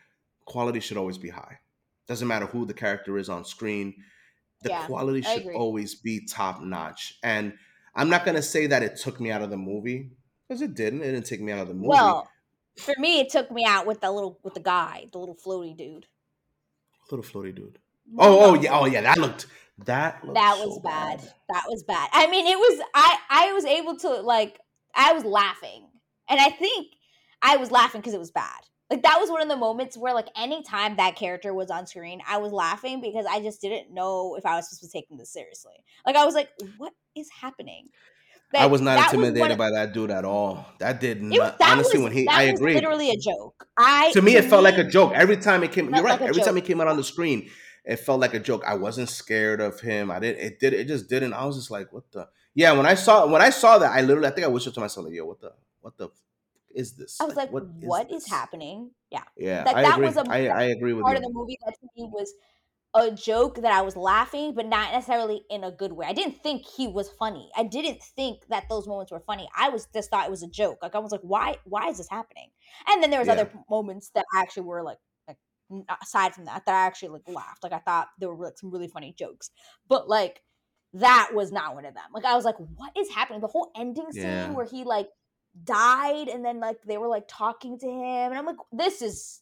[0.45, 1.59] quality should always be high.
[2.07, 3.93] Doesn't matter who the character is on screen,
[4.63, 7.19] the yeah, quality should always be top notch.
[7.23, 7.53] And
[7.95, 10.12] I'm not gonna say that it took me out of the movie
[10.47, 11.01] because it didn't.
[11.01, 11.89] It didn't take me out of the movie.
[11.89, 12.30] Well,
[12.77, 15.75] for me, it took me out with the little with the guy, the little floaty
[15.75, 16.08] dude.
[17.10, 17.80] Little floaty dude.
[18.17, 19.01] Oh, oh yeah, oh yeah.
[19.01, 19.47] That looked
[19.86, 21.19] that looked that was so bad.
[21.19, 21.34] bad.
[21.49, 22.10] That was bad.
[22.13, 22.82] I mean, it was.
[22.93, 24.60] I I was able to like.
[24.93, 25.88] I was laughing,
[26.30, 26.88] and I think
[27.41, 28.62] I was laughing because it was bad.
[28.91, 32.21] Like that was one of the moments where, like, anytime that character was on screen,
[32.27, 35.17] I was laughing because I just didn't know if I was supposed to be taking
[35.17, 35.75] this seriously.
[36.06, 37.88] Like, I was like, "What is happening?"
[38.54, 40.65] I was not intimidated by that dude at all.
[40.80, 41.58] That did not.
[41.60, 42.73] that honestly, was, when he, I agree.
[42.73, 43.65] Literally a joke.
[43.77, 45.86] I to me, it felt like a joke every time it came.
[45.93, 46.19] You're right.
[46.19, 46.45] Like every joke.
[46.45, 47.49] time he came out on the screen,
[47.86, 48.63] it felt like a joke.
[48.67, 50.12] I wasn't scared of him.
[50.12, 50.45] I didn't.
[50.45, 50.73] It did.
[50.73, 51.34] It just didn't.
[51.34, 52.27] I was just like, what the?
[52.54, 52.73] Yeah.
[52.73, 55.06] When I saw when I saw that, I literally, I think I whispered to myself,
[55.06, 56.10] like, yo, what the, what the,
[56.75, 57.19] is this?
[57.19, 58.91] I was like, like what, is, what is, happening?
[59.10, 59.23] Yeah.
[59.38, 59.63] Yeah.
[59.65, 60.07] Like, I that agree.
[60.07, 61.23] was a I, I agree with part you.
[61.23, 62.34] of the movie that to me was
[62.93, 66.05] a joke that I was laughing, but not necessarily in a good way.
[66.07, 67.49] I didn't think he was funny.
[67.55, 69.47] I didn't think that those moments were funny.
[69.55, 70.79] I was just thought it was a joke.
[70.81, 71.55] Like I was like, why?
[71.63, 72.49] Why is this happening?
[72.88, 73.34] And then there was yeah.
[73.34, 75.38] other moments that actually were like, like,
[76.01, 77.63] aside from that, that I actually like laughed.
[77.63, 79.51] Like I thought there were like some really funny jokes,
[79.88, 80.41] but like
[80.93, 82.03] that was not one of them.
[82.13, 83.39] Like I was like, what is happening?
[83.39, 84.51] The whole ending scene yeah.
[84.51, 85.07] where he like
[85.63, 89.41] died and then like they were like talking to him, and I'm like, this is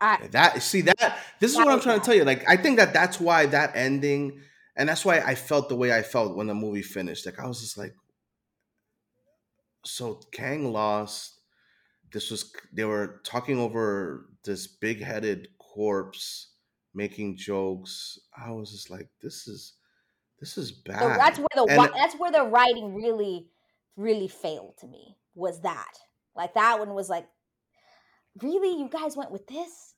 [0.00, 2.24] I, that see that this is what I'm trying to tell you.
[2.24, 4.40] Like I think that that's why that ending,
[4.76, 7.24] and that's why I felt the way I felt when the movie finished.
[7.24, 7.94] Like I was just like,
[9.84, 11.40] so Kang lost.
[12.12, 16.48] This was they were talking over this big headed corpse,
[16.94, 18.18] making jokes.
[18.36, 19.74] I was just like, this is
[20.40, 21.00] this is bad.
[21.00, 23.48] So that's where the and, that's where the writing really
[23.96, 25.16] really failed to me.
[25.34, 25.92] Was that.
[26.34, 27.26] Like that one was like
[28.42, 28.78] really?
[28.78, 29.94] You guys went with this?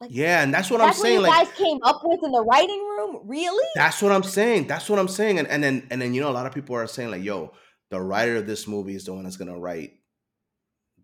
[0.00, 2.32] Like yeah and that's what that's i'm saying you like, guys came up with in
[2.32, 3.20] the writing room?
[3.24, 3.68] Really?
[3.74, 6.30] That's what i'm saying that's what i'm saying and, and then and then you know
[6.30, 7.52] a lot of people are saying like yo
[7.90, 9.92] the writer of this movie is the one that's gonna write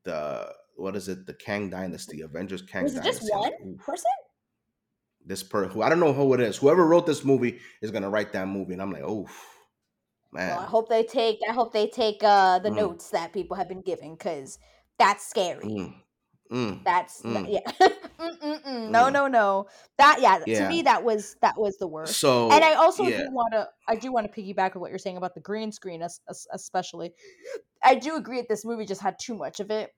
[0.04, 4.10] the what is it the kang dynasty avengers kang was it just one person?
[5.26, 6.56] This per who i don't know who it is.
[6.56, 9.28] Whoever wrote this movie is gonna write that movie and i'm like oh
[10.44, 12.76] well, i hope they take i hope they take uh the mm.
[12.76, 14.58] notes that people have been giving because
[14.98, 15.94] that's scary mm.
[16.50, 17.70] Mm, That's mm, yeah.
[18.20, 18.90] Mm-mm-mm.
[18.90, 19.12] No, mm.
[19.12, 19.66] no, no.
[19.98, 20.68] That yeah, to Yeah.
[20.68, 22.20] me that was that was the worst.
[22.20, 24.80] So, And I So also do yeah, want to I do want to piggyback on
[24.80, 27.12] what you're saying about the green screen es- es- especially.
[27.82, 29.90] I do agree that this movie just had too much of it.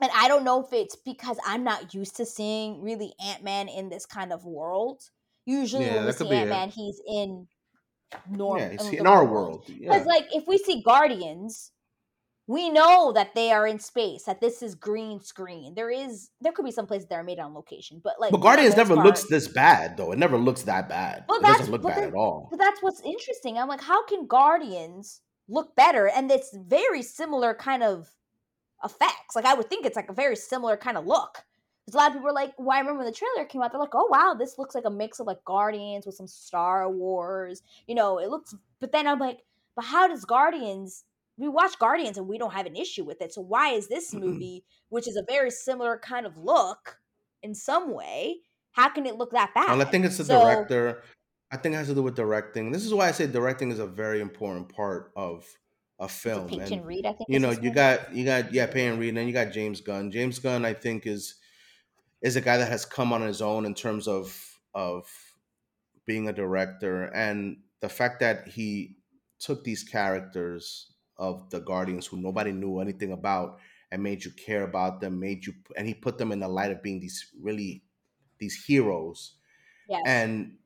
[0.00, 3.88] And I don't know if it's because I'm not used to seeing really Ant-Man in
[3.88, 5.02] this kind of world.
[5.46, 6.40] Usually yeah, when we that could see be it.
[6.40, 7.48] Ant-Man, he's in
[8.30, 9.64] norm Yeah, you um, in see, the in our world.
[9.66, 9.92] Cuz yeah.
[10.06, 11.72] like if we see Guardians,
[12.46, 16.52] we know that they are in space that this is green screen there is there
[16.52, 19.24] could be some places that are made on location but like But Guardians never looks
[19.24, 20.12] this bad though.
[20.12, 21.24] It never looks that bad.
[21.28, 22.48] well It doesn't look bad at all.
[22.50, 27.54] but that's what's interesting i'm like how can guardians look better and it's very similar
[27.54, 28.10] kind of
[28.84, 31.44] effects like i would think it's like a very similar kind of look
[31.92, 33.80] a lot of people are like well i remember when the trailer came out they're
[33.80, 37.62] like oh wow this looks like a mix of like guardians with some star wars
[37.86, 39.40] you know it looks but then i'm like
[39.76, 41.04] but how does guardians
[41.36, 44.14] we watch guardians and we don't have an issue with it so why is this
[44.14, 44.26] mm-hmm.
[44.26, 46.98] movie which is a very similar kind of look
[47.42, 48.36] in some way
[48.74, 51.02] how can it look that Well, I think it's the so director.
[51.50, 52.72] I think it has to do with directing.
[52.72, 55.46] This is why I say directing is a very important part of
[56.00, 56.48] a film.
[56.48, 57.06] Peyton And Reed?
[57.06, 59.52] I think you know, you got you got yeah, Peyton Reed, and then you got
[59.52, 60.10] James Gunn.
[60.10, 61.36] James Gunn, I think, is
[62.24, 65.06] is a guy that has come on his own in terms of of
[66.06, 68.96] being a director and the fact that he
[69.38, 73.58] took these characters of the Guardians who nobody knew anything about
[73.92, 76.72] and made you care about them, made you and he put them in the light
[76.72, 77.84] of being these really
[78.38, 79.34] these heroes.
[79.88, 80.02] Yes.
[80.06, 80.56] And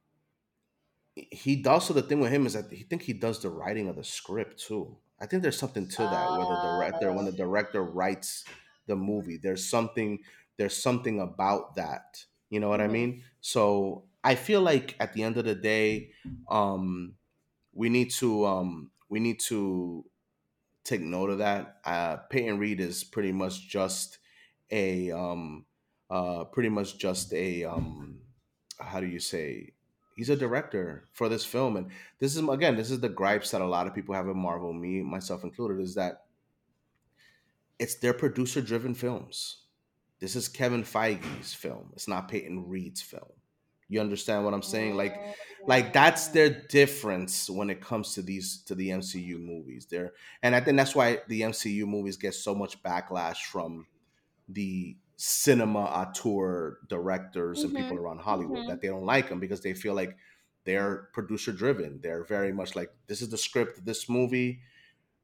[1.15, 3.97] he also the thing with him is that he think he does the writing of
[3.97, 4.97] the script too.
[5.21, 8.45] I think there's something to that where the director when Uh, the director writes
[8.87, 10.21] the movie, there's something
[10.59, 12.25] there's something about that.
[12.51, 12.93] You know what I mhm.
[12.93, 13.23] mean?
[13.41, 16.11] So I feel like at the end of the day,
[16.51, 17.15] um,
[17.73, 20.05] we need to um, we need to
[20.85, 21.79] take note of that.
[21.85, 24.19] Uh, Peyton Reed is pretty much just
[24.71, 25.65] a um,
[26.11, 28.21] uh, pretty much just a um,
[28.81, 29.73] how do you say?
[30.17, 33.61] He's a director for this film, and this is again, this is the gripes that
[33.61, 36.25] a lot of people have in Marvel, me myself included, is that
[37.79, 39.68] it's their producer-driven films.
[40.21, 41.91] This is Kevin Feige's film.
[41.93, 43.31] It's not Peyton Reed's film.
[43.89, 44.97] You understand what I'm saying?
[44.97, 45.15] Like,
[45.67, 46.33] like that's Mm.
[46.33, 49.87] their difference when it comes to these to the MCU movies.
[49.87, 53.87] There, and I think that's why the MCU movies get so much backlash from
[54.49, 58.69] the cinema auteur directors and people around Hollywood Mhm.
[58.69, 60.17] that they don't like them because they feel like
[60.65, 62.01] they're producer driven.
[62.03, 64.61] They're very much like this is the script of this movie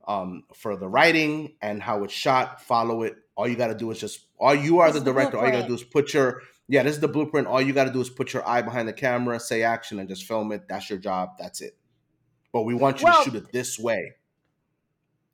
[0.06, 2.60] um, for the writing and how it's shot.
[2.62, 3.16] Follow it.
[3.36, 5.38] All you got to do is just all you are the director.
[5.38, 6.82] All you got to do is put your yeah.
[6.82, 7.46] This is the blueprint.
[7.46, 10.08] All you got to do is put your eye behind the camera, say action, and
[10.08, 10.68] just film it.
[10.68, 11.30] That's your job.
[11.38, 11.76] That's it.
[12.52, 14.12] But we want you to shoot it this way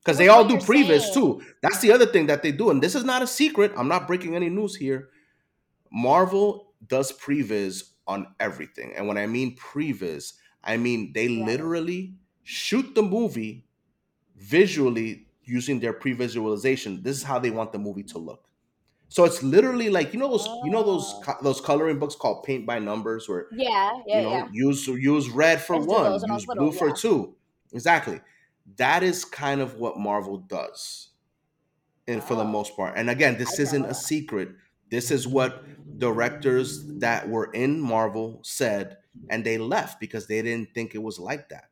[0.03, 1.43] because they all do previs too.
[1.63, 3.73] That's the other thing that they do, and this is not a secret.
[3.77, 5.11] I'm not breaking any news here.
[5.93, 10.33] Marvel does previs on everything, and when I mean previs,
[10.65, 11.47] I mean they yes.
[11.47, 13.67] literally shoot the movie
[14.37, 17.03] visually using their pre-visualization.
[17.03, 18.49] This is how they want the movie to look.
[19.09, 21.37] So it's literally like you know those you know those Oh.
[21.43, 24.49] those coloring books called paint by numbers where Yeah, you know yeah.
[24.53, 26.73] use use red for one, use was blue little.
[26.73, 27.37] for two.
[27.73, 28.21] Exactly.
[28.77, 31.11] That is kind of what Marvel does
[32.07, 32.97] and for the Oh, most part.
[32.97, 34.51] And again, this not isn't a secret.
[34.91, 35.65] This is what
[35.99, 38.99] directors that were in Marvel said
[39.29, 41.71] and they left because they didn't think it was like that.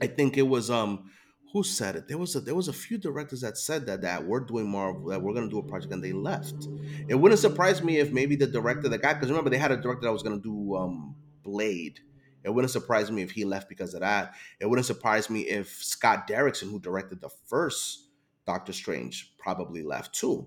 [0.00, 1.10] I think it was um
[1.56, 2.06] who said it?
[2.06, 5.08] There was a there was a few directors that said that that we're doing Marvel
[5.08, 6.68] that we're gonna do a project and they left.
[7.08, 9.78] It wouldn't surprise me if maybe the director the guy because remember they had a
[9.78, 12.00] director that was gonna do um Blade.
[12.44, 14.34] It wouldn't surprise me if he left because of that.
[14.60, 18.10] It wouldn't surprise me if Scott Derrickson, who directed the first
[18.46, 20.46] Doctor Strange, probably left too.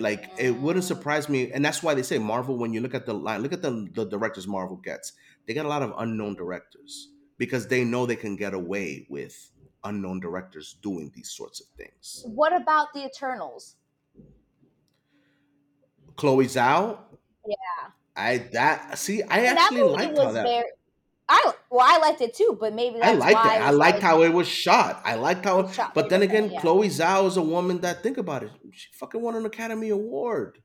[0.00, 2.56] Like it wouldn't surprise me, and that's why they say Marvel.
[2.56, 5.12] When you look at the line, look at the the directors Marvel gets.
[5.46, 9.50] They get a lot of unknown directors because they know they can get away with
[9.84, 12.24] unknown directors doing these sorts of things.
[12.26, 13.76] What about the Eternals?
[16.16, 16.98] Chloe Zhao,
[17.46, 17.56] Yeah.
[18.16, 20.42] I that see, I And actually liked how that.
[20.42, 20.64] very.
[21.28, 23.48] I well, I liked it too, but maybe I liked it.
[23.58, 25.00] it I liked like how it was shot.
[25.04, 26.60] I liked how, it's shot but then again, Yeah.
[26.60, 28.50] Chloe Zhao is a woman that think about it.
[28.72, 30.58] She fucking won an Academy Award.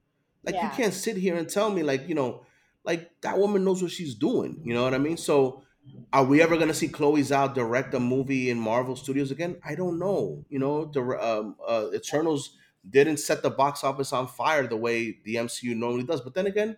[0.43, 2.45] Like you can't sit here and tell me like you know,
[2.83, 4.61] like that woman knows what she's doing.
[4.63, 5.17] You know what I mean?
[5.17, 5.63] So,
[6.11, 9.59] are we ever gonna see Chloe Zhao direct a movie in Marvel Studios again?
[9.63, 10.45] I don't know.
[10.49, 15.19] You know, the um, uh, Eternals didn't set the box office on fire the way
[15.23, 16.21] the MCU normally does.
[16.21, 16.77] But then again,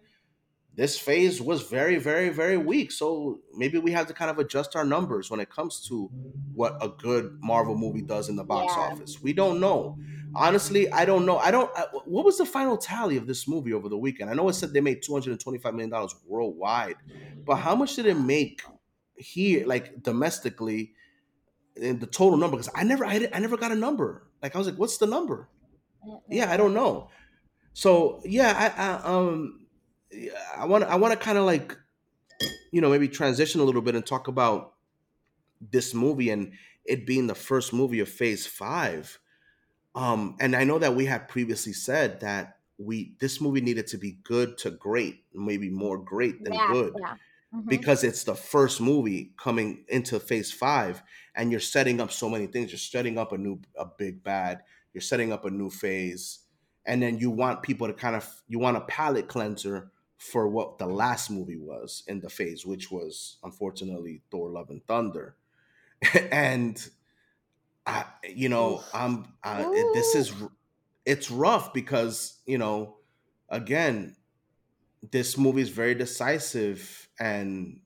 [0.73, 2.91] this phase was very, very, very weak.
[2.91, 6.11] So maybe we have to kind of adjust our numbers when it comes to
[6.53, 8.77] what a good Marvel movie does in the box Yeah.
[8.77, 9.21] office.
[9.21, 9.97] We don't know.
[10.33, 11.37] Honestly, I don't know.
[11.37, 11.71] I don't.
[11.77, 14.29] I, what was the final tally of this movie over the weekend?
[14.29, 16.97] I know it said they made two hundred and twenty-five million dollars worldwide,
[17.45, 18.61] but how much did it make
[19.17, 20.93] here, like domestically,
[21.75, 22.57] in the total number?
[22.57, 24.27] Because I never, I, I never got a number.
[24.41, 25.49] Like I was like, what's the number?
[26.29, 27.09] Yeah, I don't know.
[27.73, 29.67] So yeah, I, I um,
[30.57, 31.77] I want, I want to kind of like,
[32.71, 34.73] you know, maybe transition a little bit and talk about
[35.71, 36.53] this movie and
[36.85, 39.19] it being the first movie of Phase Five.
[39.95, 43.97] Um, and I know that we had previously said that we this movie needed to
[43.97, 47.15] be good to great, maybe more great than Yeah, good yeah.
[47.55, 47.67] Mhm.
[47.67, 51.01] because it's the first movie coming into phase five
[51.35, 52.71] and you're setting up so many things.
[52.71, 54.63] You're setting up a new a big bad.
[54.93, 56.39] You're setting up a new phase.
[56.85, 60.77] And then you want people to kind of you want a palate cleanser for what
[60.77, 65.35] the last movie was in the phase which was unfortunately thor love and thunder.
[66.31, 66.87] And
[67.85, 70.33] i you know i'm I, it- this is
[71.05, 72.97] it's rough because you know
[73.49, 74.15] again
[75.11, 77.79] this movie is very decisive and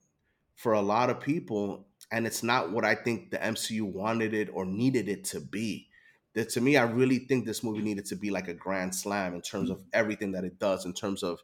[0.56, 4.48] for a lot of people and it's not what i think the mcu wanted it
[4.52, 5.88] or needed it to be
[6.34, 9.34] that to me i really think this movie needed to be like a grand slam
[9.34, 11.40] in terms of everything that it does in terms of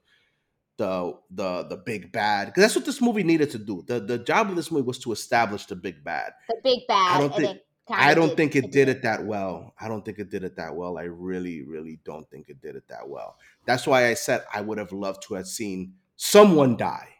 [0.77, 4.19] the the the big bad because that's what this movie needed to do the the
[4.19, 7.17] job of this movie was to establish the big bad The big bad.
[7.17, 8.89] i don't think it I don't did- think it did did.
[8.89, 9.73] it that well.
[9.81, 10.99] I don't think it did it that well.
[10.99, 13.37] I really, really don't think it did it that well.
[13.65, 17.11] That's why I said I would have loved to have seen someone die.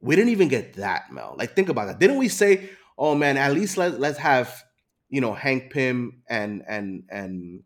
[0.00, 1.34] We didn't even get that, Mel.
[1.38, 1.98] Like, think about that.
[1.98, 4.62] Didn't we say, "Oh man, at least let let's have
[5.08, 7.62] you know Hank Pym and and and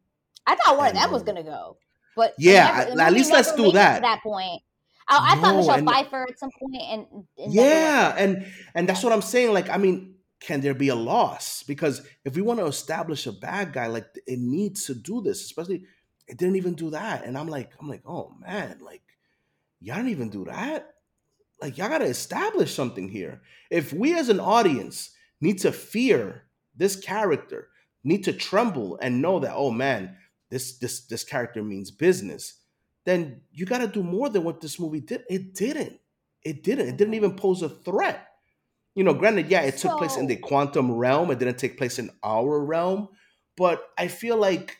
[0.47, 1.77] I thought one of them was gonna go,
[2.16, 4.03] but Yeah, never- at- least let's do made it to that.
[4.03, 4.62] that point.
[5.07, 7.07] I, I thought Michelle and- Pfeiffer at some point, and,
[7.38, 9.53] and yeah, and and that's what I'm saying.
[9.53, 11.62] Like, I mean, can there be a loss?
[11.62, 15.42] Because if we want to establish a bad guy, like it needs to do this.
[15.42, 15.85] Especially,
[16.27, 17.25] it didn't even do that.
[17.27, 19.03] And I'm like, I'm like, oh man, like
[19.81, 20.93] y'all didn't even do that.
[21.61, 23.43] Like y'all gotta establish something here.
[23.71, 26.45] If we as an audience need to fear
[26.77, 27.69] this character,
[28.03, 30.17] need to tremble and know that, oh man,
[30.51, 32.61] this this this character means business,
[33.05, 35.25] then you gotta do more than what this movie did.
[35.29, 36.01] It didn't.
[36.43, 36.88] It didn't.
[36.88, 38.29] It didn't even pose a threat.
[38.95, 41.31] You know, granted, yeah, it took place in the quantum realm.
[41.31, 43.09] It didn't take place in our realm.
[43.57, 44.79] But I feel like,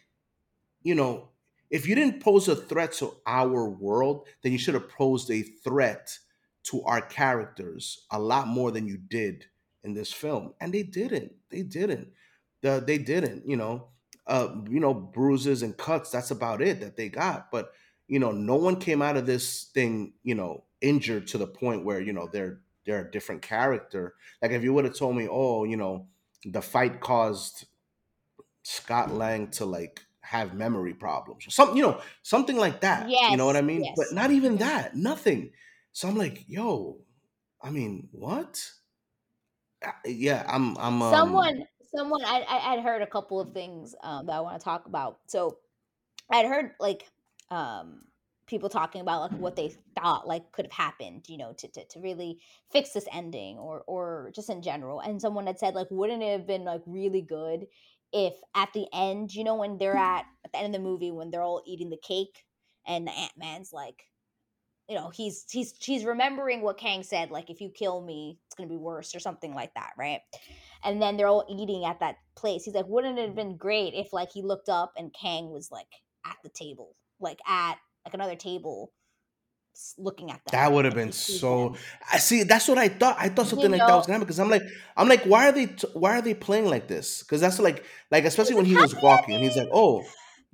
[0.83, 1.31] you know,
[1.71, 5.43] if you didn't pose a threat to our world, then you should have posed a
[5.43, 6.17] threat
[6.65, 9.47] to our characters a lot more than you did
[9.83, 10.55] in this film.
[10.61, 11.33] And they didn't.
[11.51, 12.09] They didn't.
[12.63, 13.89] The, they didn't, you know.
[14.27, 17.51] Uh, you know, bruises and cuts, that's about it that they got.
[17.51, 17.73] But,
[18.09, 21.85] you know, no one came out of this thing, you know, injured to the point
[21.85, 24.15] where, you know, they're they're a different character.
[24.41, 26.07] Like if you would have told me, oh, you know,
[26.45, 27.67] the fight caused
[28.63, 33.09] Scott Lang to like have memory problems or something, you know, something like that.
[33.31, 33.85] you know what I mean?
[33.85, 33.95] yes.
[33.97, 35.53] But not even that, nothing.
[35.95, 37.07] So I'm like, yo,
[37.63, 38.71] I mean, what?
[39.83, 43.95] Uh, Yeah, I'm, I'm, um, someone someone I, I i'd heard a couple of things
[44.03, 45.59] um, that i want to talk about so
[46.33, 47.11] i'd heard like
[47.51, 48.05] um
[48.47, 51.87] people talking about like what they thought like could have happened you know to, to,
[51.87, 55.89] to really fix this ending or or just in general and someone had said like
[55.91, 57.67] wouldn't it have been like really good
[58.13, 61.11] if at the end you know when they're at at the end of the movie
[61.13, 62.45] when they're all eating the cake
[62.87, 64.05] and the ant-man's like
[64.89, 68.55] you know he's he's he's remembering what kang said like if you kill me it's
[68.55, 70.21] gonna be worse or something like that right
[70.85, 73.37] and then they're all eating at that place he's like wouldn't it have mm-hmm.
[73.37, 75.87] been great if like he looked up and kang was like
[76.27, 78.93] at the table like at like another table
[79.99, 81.71] looking at that that would have been so.
[81.71, 81.79] them.
[82.13, 82.45] I see.
[82.45, 83.17] That's what I thought.
[83.19, 84.63] I thought You something like that was gonna happen because I'm like,
[84.97, 87.23] I'm like, why are they, t- why are they playing like this?
[87.23, 90.05] Because that's like, like especially when like, he was walking and he's like, oh,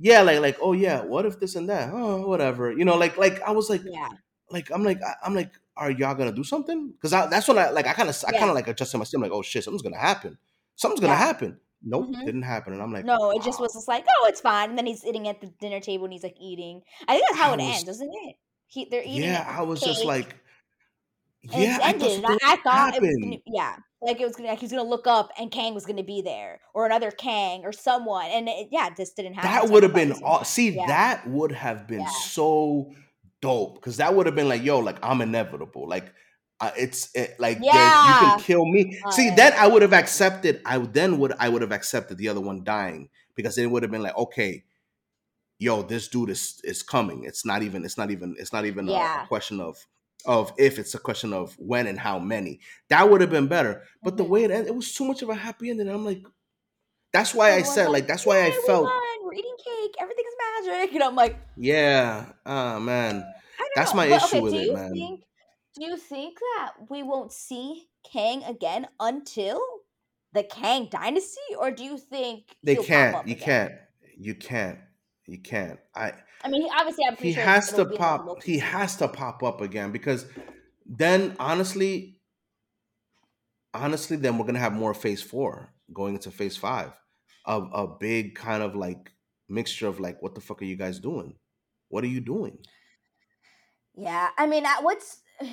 [0.01, 1.91] yeah, like, like, oh yeah, what if this and that?
[1.93, 2.73] Oh, whatever.
[2.73, 4.09] You know, like, like I was like, yeah
[4.53, 6.91] like I'm like I'm like, are y'all gonna do something?
[6.91, 8.39] Because that's when I like I kind of I Yeah.
[8.41, 9.05] kind of like adjusted my.
[9.15, 10.39] I'm like, oh shit, something's gonna happen.
[10.75, 11.19] Something's gonna Yeah.
[11.19, 11.61] happen.
[11.83, 12.25] Nope, Mhm.
[12.27, 12.73] didn't happen.
[12.73, 15.03] And I'm like, no it just was just like oh it's fine and then he's
[15.03, 17.57] sitting at the dinner table and he's like eating i think that's how I it
[17.59, 18.37] was- ends doesn't it
[18.67, 20.35] he they're eating Yeah, I was just like,
[21.43, 22.01] yeah, I ended.
[22.01, 23.22] thought and something I, I thought it was happened.
[23.22, 25.84] gonna, yeah, like it was gonna, like he was gonna look up and Kang was
[25.86, 29.51] gonna be there, or another Kang, or someone, and it, yeah, this didn't happen.
[29.51, 30.86] that would have been all see yeah.
[30.86, 32.09] that would have been Yeah.
[32.09, 32.92] so
[33.42, 36.12] dope because that would have been like yo like i'm inevitable like
[36.61, 37.72] uh, it's it, like yeah.
[38.20, 41.32] you can kill me Oh, see yeah, then i would have accepted i then would
[41.38, 44.62] i would have accepted the other one dying because it would have been like okay
[45.59, 48.86] yo this dude is is coming it's not even it's not even it's not even
[48.90, 49.86] a- a, question of
[50.27, 52.61] of if it's a question of when and how many.
[52.89, 53.85] That would have been better.
[54.03, 54.29] But the Mhm.
[54.29, 55.89] way it ended, it was too much of a happy ending.
[55.89, 56.23] I'm like,
[57.12, 60.25] that's why I said like that's why I we felt won, we're eating cake, everything
[60.27, 60.35] is
[60.66, 60.95] magic.
[60.95, 62.33] And I'm like, yeah.
[62.47, 63.25] Oh man,
[63.75, 63.97] that's know.
[63.97, 64.93] my But issue okay, with it, man.
[64.93, 65.21] think
[65.75, 69.61] do you think that we won't see Kang again until
[70.33, 71.41] the Kang dynasty?
[71.59, 73.27] Or do you think They can't.
[73.27, 73.45] You again?
[73.47, 73.73] can't.
[74.18, 74.79] You can't.
[75.27, 75.79] You can't.
[75.95, 76.12] I.
[76.43, 78.43] I mean, he- obviously, I'm He sure has to be in, like, pop.
[78.43, 80.26] He has to pop up again because
[80.86, 82.20] then, honestly,
[83.74, 86.93] honestly, then we're gonna have more Phase Four going into Phase Five,
[87.45, 89.12] of a big kind of like
[89.49, 91.34] mixture of like, what the fuck are you guys doing?
[91.88, 92.59] What are you doing?
[93.95, 95.47] Yeah, I mean, what's uh,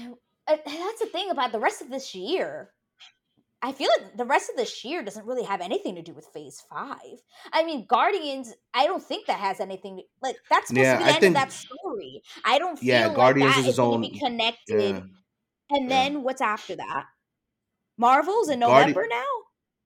[0.48, 2.72] that's the thing about the rest of this year.
[3.62, 6.28] I feel like the rest of this year doesn't really have anything to do with
[6.34, 7.00] Phase Five.
[7.52, 8.54] I mean, Guardians.
[8.74, 9.98] I don't think that has anything.
[9.98, 12.22] To, like that's supposed Yeah, to be the I end think- of that story.
[12.46, 14.96] I don't feel Yeah, like Guardians that is is its going to own- be connected.
[14.96, 17.06] Yeah, And then what's after that?
[17.98, 19.24] Marvels in Guardi- November now.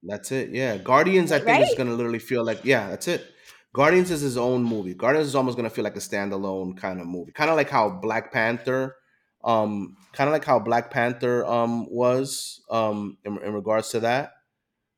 [0.03, 0.49] that's it.
[0.49, 1.31] Yeah, Guardians.
[1.31, 3.25] I think is gonna literally feel like yeah, that's it.
[3.73, 4.93] Guardians is his own movie.
[4.93, 7.89] Guardians is almost gonna feel like a standalone kind of movie, kind of like how
[7.89, 8.97] Black Panther,
[9.43, 14.33] um, kind of like how Black Panther um was um in, in regards to that.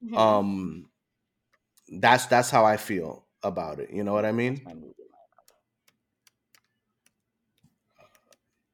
[0.03, 0.17] Mhm.
[0.17, 0.89] Um,
[1.99, 3.91] that's that's how I feel about it.
[3.91, 4.61] You know what I mean?
[4.65, 5.53] my movie lineup?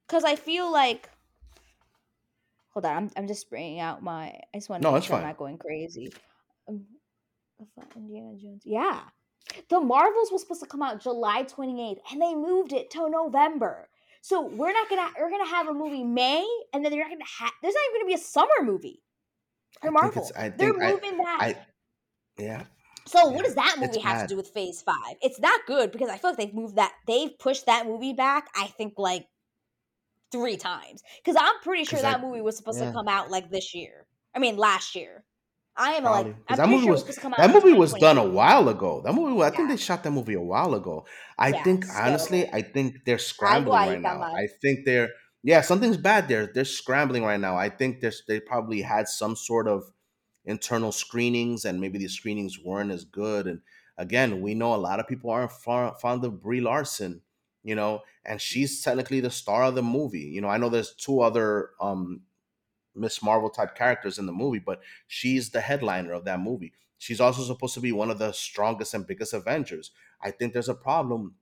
[0.06, 1.08] Because I feel like.
[2.72, 4.26] Hold on, I'm, I'm just bringing out my.
[4.28, 6.12] I just want to No, make sure I'm not going crazy.
[6.68, 6.84] Um,
[7.96, 8.62] Indiana Jones.
[8.64, 9.00] Yeah.
[9.68, 13.88] The Marvels was supposed to come out July 28th, and they moved it to November.
[14.22, 17.24] So we're not gonna we're gonna have a movie May, and then they're not gonna
[17.38, 17.52] have.
[17.62, 19.02] There's not even gonna be a summer movie
[19.80, 20.30] for Marvel.
[20.36, 21.38] they're think I- moving that.
[21.40, 21.56] I
[22.38, 22.64] yeah.
[23.06, 24.28] So what does that movie have bad.
[24.28, 25.16] to do with Phase Five?
[25.22, 28.48] It's not good because I feel like they've moved that they've pushed that movie back.
[28.54, 29.26] I think like
[30.30, 32.86] three times because I'm pretty sure that I- movie was supposed yeah.
[32.86, 34.06] to come out like this year.
[34.34, 35.24] I mean last year.
[35.80, 36.32] I am Probably.
[36.48, 37.38] like that movie sure was- was come out.
[37.38, 39.00] That movie was done a while ago.
[39.04, 41.06] That movie, I think they shot that movie a while ago.
[41.38, 44.18] I Yeah, think so- honestly, I think they're scrambling right now.
[44.18, 44.34] mal.
[44.36, 45.08] I think they're
[45.42, 46.46] yeah, something's bad there.
[46.54, 47.56] They're scrambling right now.
[47.56, 49.84] I think there's they probably had some sort of
[50.44, 53.46] internal screenings, and maybe the screenings weren't as good.
[53.46, 53.60] And
[53.96, 57.22] again, we know a lot of people aren't fond of Brie Larson,
[57.62, 60.28] you know, and she's technically the star of the movie.
[60.34, 62.20] You know, I know there's two other um
[62.94, 66.72] Miss Marvel type characters in the movie, but she's the headliner of that movie.
[66.98, 69.90] She's also supposed to be one of the strongest and biggest Avengers.
[70.22, 71.36] I think there's a problem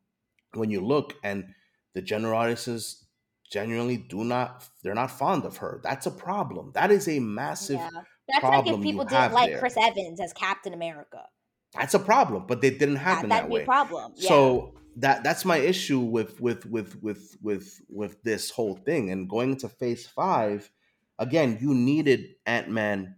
[0.54, 1.54] when you look and
[1.94, 3.04] the general audiences
[3.50, 5.80] genuinely do not they're not fond of her.
[5.82, 6.72] That's a problem.
[6.74, 7.90] That is a massive Yeah.
[8.28, 9.58] That's like if people didn't like there.
[9.58, 11.22] Chris Evans as Captain America.
[11.74, 13.62] that's a problem, but they didn't happen that'd that way.
[13.62, 14.12] a problem.
[14.16, 14.28] Yeah.
[14.28, 19.28] So that that's my issue with with with with with with this whole thing and
[19.28, 20.70] going into phase five.
[21.18, 23.16] Again, you needed Ant Man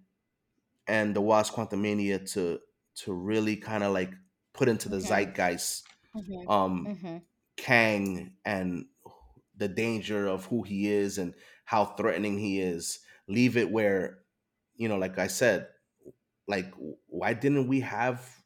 [0.87, 2.61] and the Wasp Quantumania to
[2.97, 4.13] to really kind of like
[4.55, 5.01] put into the Mhm.
[5.01, 7.27] zeitgeist Mhm, um mhm.
[7.57, 8.87] Kang and
[9.57, 11.35] the danger of who he is and
[11.67, 13.01] how threatening he is.
[13.29, 14.21] Leave it where,
[14.75, 15.69] you know, like I said,
[16.49, 16.73] like
[17.07, 18.43] why didn't we have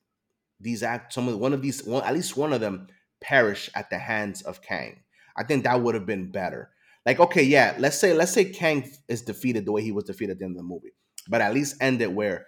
[0.60, 2.88] these act some of one of these one at least one of them
[3.22, 5.04] perish at the hands of Kang?
[5.36, 6.73] I think that would have been better.
[7.06, 10.32] Like, okay, yeah, let's say let's say Kang is defeated the way he was defeated
[10.32, 10.92] at the end of the movie,
[11.28, 12.46] but at least end it where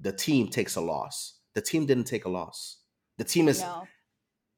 [0.00, 1.38] the team takes a loss.
[1.54, 2.78] The team didn't take a loss.
[3.18, 3.86] The team is No.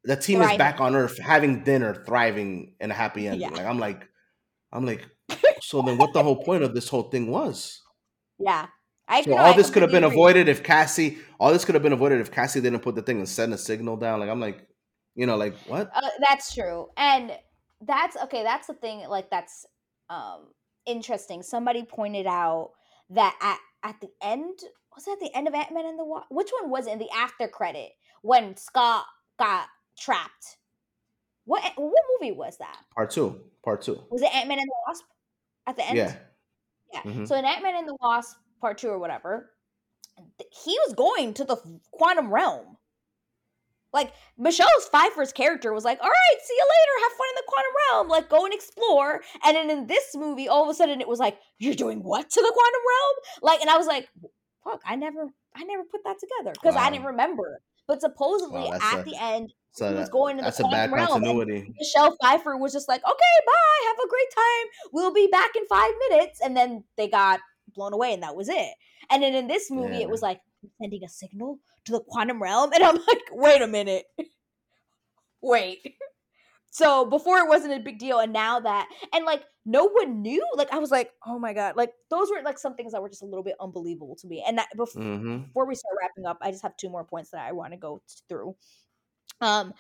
[0.05, 3.51] the team is back on Earth, having dinner, thriving in a happy ending.
[3.51, 3.57] Yeah.
[3.57, 4.09] Like I'm like,
[4.73, 5.07] I'm like,
[5.61, 7.81] so then what the whole point of this whole thing was?
[8.41, 8.67] Yeah.
[9.07, 10.17] I So all I this could have been agree.
[10.17, 11.19] avoided if Cassie.
[11.39, 13.59] All this could have been avoided if Cassie didn't put the thing and send a
[13.59, 14.19] signal down.
[14.21, 14.67] Like I'm like,
[15.15, 15.91] you know, like what?
[15.95, 17.33] Uh, that's true, and
[17.81, 18.43] that's okay.
[18.43, 19.07] That's the thing.
[19.09, 19.67] Like that's
[20.11, 20.49] um
[20.87, 21.43] interesting.
[21.43, 22.73] Somebody pointed out
[23.11, 23.59] that at
[23.91, 24.59] at the end
[24.95, 26.27] was it at the end of Ant Man and the Wasp?
[26.31, 27.91] Which one was it in the after credit
[28.23, 29.05] when Scott
[29.39, 29.67] got
[29.99, 30.57] trapped?
[31.45, 32.79] What what movie was that?
[32.95, 33.41] Part two.
[33.63, 34.03] Part two.
[34.11, 35.05] Was it Ant Man and the Wasp
[35.67, 35.97] at the end?
[35.97, 36.15] Yeah.
[36.93, 37.03] Yeah.
[37.03, 37.29] Mhm.
[37.29, 39.51] So in Ant Man and the Wasp Part Two or whatever,
[40.51, 41.57] he was going to the
[41.93, 42.78] quantum realm.
[43.93, 47.05] Like Michelle's Pfeiffer's character was like, "All right, see you later.
[47.05, 48.09] Have fun in the quantum realm.
[48.09, 51.19] Like go and explore." And then in this movie, all of a sudden, it was
[51.19, 54.09] like, "You're doing what to the quantum realm?" Like, and I was like,
[54.65, 55.27] "Fuck, I never,
[55.57, 59.17] I never put that together because I didn't remember." But supposedly Wow, at a- the
[59.19, 61.75] end, So he was going to the that's a bad quantum realm, and.
[61.79, 64.67] Michelle Pfeiffer was just like, okay, bye, have a great time.
[64.93, 66.41] We'll be back in five minutes.
[66.45, 67.41] And then they got
[67.75, 68.75] blown away, and that was it.
[69.09, 70.03] And then in this movie, Yeah.
[70.03, 70.41] it was like
[70.79, 72.73] sending a signal to the quantum realm.
[72.73, 74.05] And I'm like, wait a minute.
[75.43, 75.95] Wait.
[76.71, 80.45] So before it wasn't a big deal, and now that and like no one knew.
[80.57, 83.09] Like I was like, oh my god, like those were like some things that were
[83.09, 84.43] just a little bit unbelievable to me.
[84.47, 85.45] And that before, Mm-hmm.
[85.45, 87.79] before we start wrapping up, I just have two more points that I want to
[87.79, 88.57] go through.
[89.41, 89.75] Um,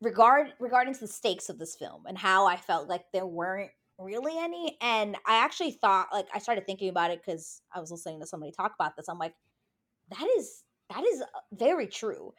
[0.00, 3.70] regard regarding to the stakes of this film and how I felt like there weren't
[3.98, 7.90] really any, and I actually thought like I started thinking about it because I was
[7.90, 9.08] listening to somebody talk about this.
[9.08, 9.34] I'm like,
[10.10, 10.62] that is
[10.94, 12.32] that is uh, very true.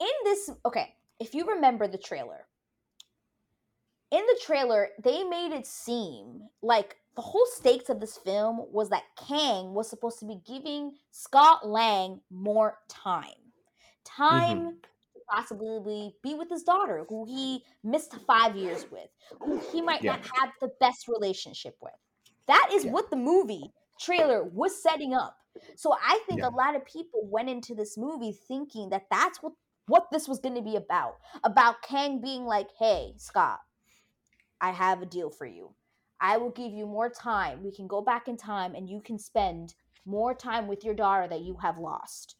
[0.00, 2.46] In this, okay, if you remember the trailer,
[4.10, 8.88] in the trailer, they made it seem like the whole stakes of this film was
[8.90, 13.30] that Kang was supposed to be giving Scott Lang more time.
[14.04, 14.76] Time
[15.14, 19.08] to possibly be with his daughter, who he missed five years with,
[19.40, 20.12] who he might Yeah.
[20.12, 21.94] not have the best relationship with.
[22.46, 22.92] That is Yeah.
[22.92, 25.38] what the movie trailer was setting up.
[25.76, 26.48] So I think Yeah.
[26.48, 29.52] a lot of people went into this movie thinking that that's what
[29.86, 31.16] what this was going to be about.
[31.44, 33.60] About Kang being like, "Hey, Scott,
[34.60, 35.74] I have a deal for you.
[36.20, 37.62] I will give you more time.
[37.62, 39.74] We can go back in time and you can spend
[40.06, 42.36] more time with your daughter that you have lost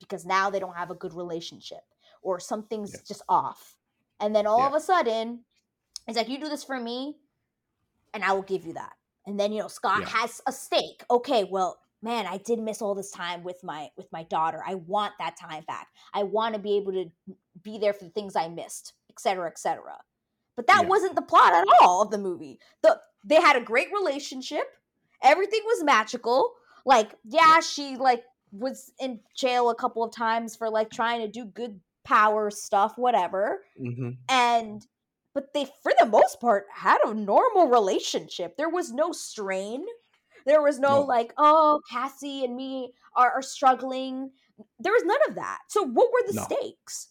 [0.00, 1.82] because now they don't have a good relationship
[2.22, 3.00] or something's Yeah.
[3.08, 3.76] just off.
[4.20, 4.68] And then all Yeah.
[4.68, 5.44] of a sudden,
[6.06, 7.16] it's like, you do this for me
[8.12, 8.92] and I will give you that.
[9.26, 10.08] And then, you know, Scott Yeah.
[10.08, 11.02] has a stake.
[11.10, 14.62] Okay, well, man, I did miss all this time with my with my daughter.
[14.64, 15.88] I want that time back.
[16.12, 17.10] I want to be able to
[17.62, 19.98] be there for the things I missed, etc cetera, et cetera.
[20.54, 20.88] But that Yeah.
[20.88, 22.60] wasn't the plot at all of the movie.
[22.82, 24.66] The they had a great relationship.
[25.22, 26.52] Everything was magical.
[26.84, 31.28] Like, yeah, she like was in jail a couple of times for like trying to
[31.28, 33.64] do good power stuff, whatever.
[33.80, 34.10] Mm-hmm.
[34.28, 34.86] And
[35.32, 38.56] but they for the most part had a normal relationship.
[38.56, 39.86] There was no strain.
[40.46, 41.02] There was no, No.
[41.02, 44.30] like, oh, Cassie and me are, are struggling.
[44.78, 45.58] There was none of that.
[45.68, 46.42] So what were the No.
[46.42, 47.08] stakes?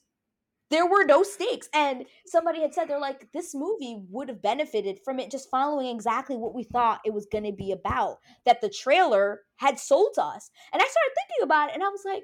[0.69, 1.69] There were no stakes.
[1.73, 5.87] And somebody had said they're like, this movie would have benefited from it just following
[5.93, 10.13] exactly what we thought it was going to be about, that the trailer had sold
[10.15, 10.49] to us.
[10.71, 12.23] And I started thinking about it and I was like,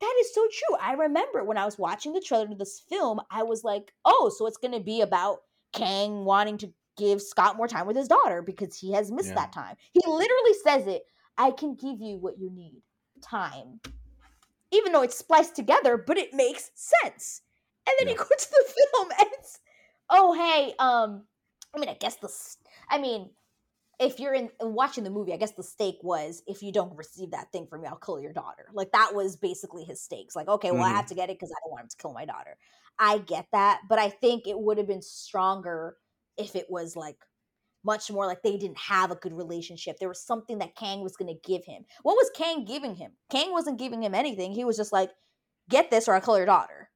[0.00, 0.76] that is so true.
[0.80, 4.32] I remember when I was watching the trailer to this film, I was like, oh,
[4.36, 5.38] so it's going to be about
[5.72, 9.34] Kang wanting to give Scott more time with his daughter because he has missed Yeah.
[9.34, 9.76] that time.
[9.92, 11.02] He literally says it
[11.38, 12.82] I can give you what you need
[13.22, 13.80] time.
[14.72, 17.42] Even though it's spliced together, but it makes sense.
[17.86, 18.18] And then he Yeah.
[18.18, 19.60] goes to the film and it's,
[20.10, 21.26] oh, hey, um,
[21.74, 22.28] I mean, I guess the,
[22.88, 23.30] I mean,
[24.00, 27.30] if you're in watching the movie, I guess the stake was if you don't receive
[27.32, 28.66] that thing from me, I'll kill your daughter.
[28.72, 30.34] Like that was basically his stakes.
[30.34, 30.96] Like, okay, well, I Mhm.
[30.96, 32.56] have to get it because I don't want him to kill my daughter.
[32.98, 35.96] I get that, but I think it would have been stronger
[36.36, 37.16] if it was like
[37.84, 39.98] much more like they didn't have a good relationship.
[39.98, 41.84] There was something that Kang was going to give him.
[42.02, 43.12] What was Kang giving him?
[43.30, 44.52] Kang wasn't giving him anything.
[44.52, 45.10] He was just like,
[45.68, 46.90] get this or I'll kill your daughter.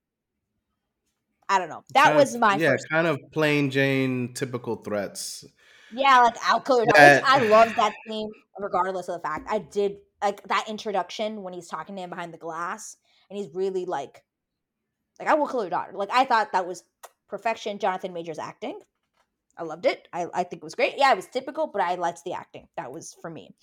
[1.49, 1.84] I don't know.
[1.95, 5.45] That Kind- was my yeah, kind of plain Jane typical threats.
[5.93, 7.22] Yeah, like I'll kill your daughter.
[7.24, 9.47] I love that scene, regardless of the fact.
[9.49, 12.97] I did like that introduction when he's talking to him behind the glass,
[13.30, 14.24] and he's really like,
[15.20, 15.93] like I will kill your daughter.
[15.95, 16.82] Like I thought that was
[17.28, 17.78] perfection.
[17.78, 18.80] Jonathan Majors acting,
[19.59, 20.09] I loved it.
[20.13, 20.95] I I think it was great.
[20.97, 22.69] Yeah, it was typical, but I liked the acting.
[22.77, 23.55] That was for me.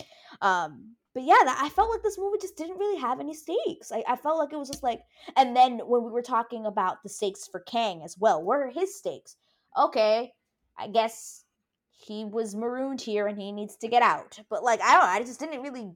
[0.42, 3.92] Um, but yeah, that, I felt like this movie just didn't really have any stakes.
[3.92, 5.02] I, I felt like it was just like,
[5.38, 8.70] and then when we were talking about the stakes for Kang as well, what are
[8.70, 9.36] his stakes?
[9.78, 10.34] Okay,
[10.78, 11.44] I guess
[11.92, 14.40] he was marooned here and he needs to get out.
[14.50, 15.92] But like, I don't know, I just didn't really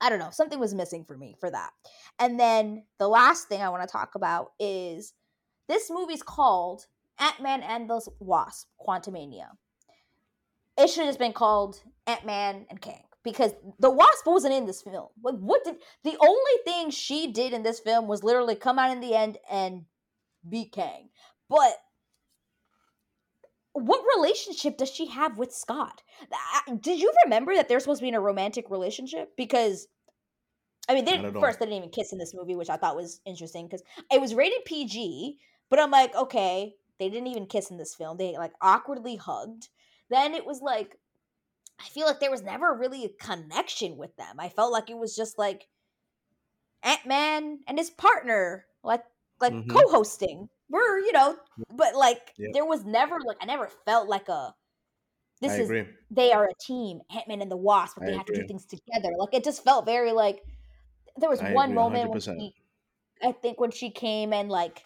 [0.00, 1.70] I don't know, something was missing for me for that.
[2.18, 5.14] And then the last thing I want to talk about is
[5.68, 6.86] this movie's called
[7.18, 9.48] Ant-Man and the Wasp: Quantumania.
[10.78, 14.82] It should have just been called Ant-Man and Kang because the Wasp wasn't in this
[14.82, 15.08] film.
[15.22, 18.90] Like what did the only thing she did in this film was literally come out
[18.92, 19.84] in the end and
[20.48, 21.08] be Kang.
[21.48, 21.76] But
[23.72, 26.02] what relationship does she have with Scott?
[26.80, 29.36] Did you remember that they're supposed to be in a romantic relationship?
[29.36, 29.88] Because
[30.88, 32.96] I mean, they didn't, first they didn't even kiss in this movie, which I thought
[32.96, 35.38] was interesting because it was rated PG.
[35.68, 38.16] But I'm like, okay, they didn't even kiss in this film.
[38.18, 39.68] They like awkwardly hugged.
[40.10, 40.98] Then it was like,
[41.80, 44.40] I feel like there was never really a connection with them.
[44.40, 45.68] I felt like it was just like
[46.82, 49.04] Ant Man and his partner, like
[49.40, 49.66] like Mhm.
[49.68, 50.48] co-hosting.
[50.68, 51.38] We're you know,
[51.70, 52.50] but like Yep.
[52.52, 54.54] there was never like I never felt like a
[55.40, 55.86] this I is agree.
[56.10, 58.44] they are a team, Ant Man and the Wasp, but I they have to do
[58.44, 59.10] things together.
[59.18, 60.44] Like it just felt very like
[61.16, 62.38] there was I one agree moment when 100%.
[62.38, 62.54] she,
[63.22, 64.84] I think when she came and like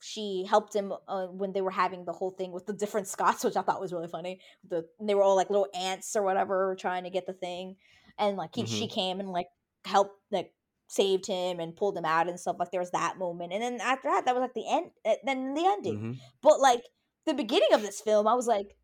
[0.00, 3.44] she helped him uh, when they were having the whole thing with the different Scotts,
[3.44, 4.40] which I thought was really funny.
[4.68, 7.76] The they were all like little ants or whatever trying to get the thing,
[8.18, 8.92] and like he, she Mhm.
[8.92, 9.48] came and like
[9.84, 10.52] helped like
[10.88, 12.56] saved him and pulled him out and stuff.
[12.58, 14.90] Like there was that moment, and then after that, that was like the end.
[15.04, 15.96] Uh, then the ending.
[15.96, 16.82] hmm But like
[17.26, 18.76] the beginning of this film, I was like,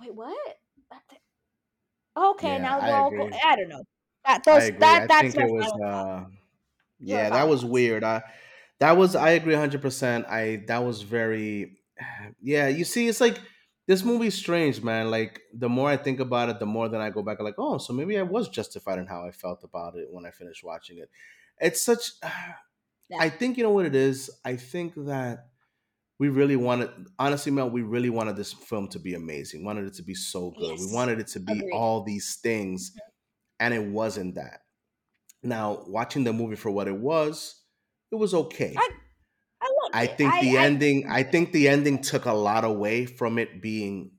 [0.00, 0.58] wait, what?
[2.16, 3.10] Okay, Yeah, now I we're all.
[3.12, 3.84] Go- I don't know.
[4.24, 4.80] That I those agree.
[4.80, 6.24] that I that's think my it was uh
[7.06, 8.04] Those are my yeah, that was weird.
[8.04, 8.22] I
[8.80, 10.28] that was I agree 100%.
[10.28, 11.78] I that was very
[12.40, 13.40] yeah, you see it's like
[13.86, 15.10] this movie's strange, man.
[15.10, 17.58] Like the more I think about it, the more then I go back and like,
[17.58, 20.62] "Oh, so maybe I was justified in how I felt about it when I finished
[20.62, 21.10] watching it."
[21.60, 22.12] It's such
[23.10, 23.16] Yeah.
[23.20, 24.30] I think you know what it is?
[24.44, 25.46] I think that
[26.18, 29.94] we really wanted honestly mel we really wanted this film to be amazing wanted it
[29.94, 31.72] to be so good we wanted it to be Agreed.
[31.72, 32.98] all these things mm-hmm.
[33.60, 34.62] and it wasn't that
[35.42, 37.62] now watching the movie for what it was
[38.10, 38.74] it was okay.
[38.76, 38.88] I
[39.60, 43.38] I i think I the ending i think the ending took a lot away from
[43.38, 44.12] it being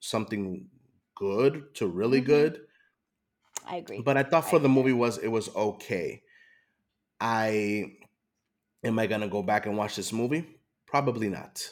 [0.00, 0.68] something
[1.16, 2.26] good to really Mhm.
[2.26, 2.66] good.
[3.66, 4.02] I agree.
[4.04, 6.22] but i thought for the movie was it was okay.
[7.20, 7.96] I
[8.84, 10.60] am i gonna go back and watch this movie?
[10.86, 11.62] Probably not.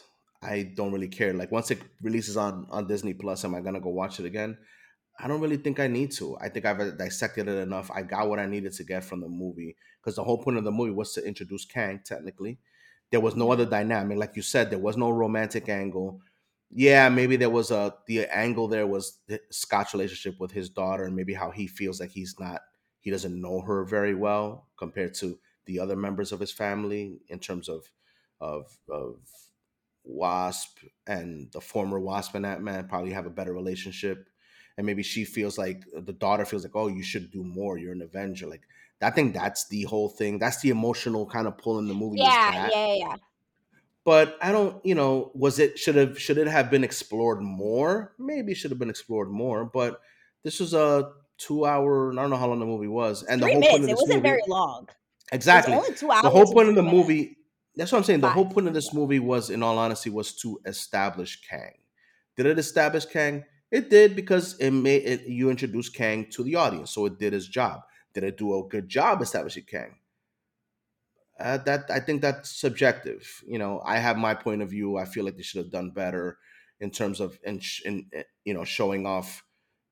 [0.43, 1.35] I don't really care.
[1.35, 4.59] Like once it releases on on disney plus am i gonna go watch it again
[5.19, 6.37] i don't really think i need to.
[6.39, 7.91] I think i've uh, dissected it enough.
[7.91, 10.65] I got what i needed to get from the movie because the whole point of
[10.65, 12.59] the movie was to introduce kang technically.
[13.11, 14.19] There was no other dynamic.
[14.19, 16.21] Like you said there was no romantic angle.
[16.71, 21.15] Yeah maybe there was a the angle there was scott's relationship with his daughter and
[21.15, 22.63] maybe how he feels like he's not
[23.01, 27.39] he doesn't know her very well compared to the other members of his family in
[27.39, 27.91] terms of
[28.41, 29.17] of of
[30.05, 34.29] wasp and the former wasp and that man probably have a better relationship
[34.77, 37.79] and maybe she feels like uh, the daughter feels like oh you should do more
[37.79, 38.63] you're an avenger like
[39.03, 42.19] i think that's the whole thing that's the emotional kind of pull in the movie
[42.19, 43.17] Yeah, yeah, yeah,
[44.05, 48.13] but I don't, you know, was it should have should it have been explored more?
[48.19, 50.01] Maybe it should have been explored more, but
[50.43, 52.13] this was a two hour.
[52.13, 53.85] I don't know how long the movie was, and the Three whole point minutes.
[53.85, 54.89] of It this wasn't movie very long.
[55.33, 57.09] Exactly only two hours the whole point of the minutes.
[57.09, 57.39] movie.
[57.77, 58.21] That's what I'm saying.
[58.21, 61.79] The whole point of this movie was, in all honesty, was to establish Kang.
[62.37, 63.45] Did it establish Kang?
[63.75, 65.23] It did because it made it.
[65.27, 67.81] You introduce Kang to the audience, so it did its job.
[68.15, 69.97] Did it do a good job establishing Kang?
[71.41, 73.43] Uh, that I think that's subjective.
[73.45, 74.97] You know, I have my point of view.
[74.97, 76.39] I feel like they should have done better
[76.79, 77.61] in terms of in
[78.13, 79.43] eh, you know showing off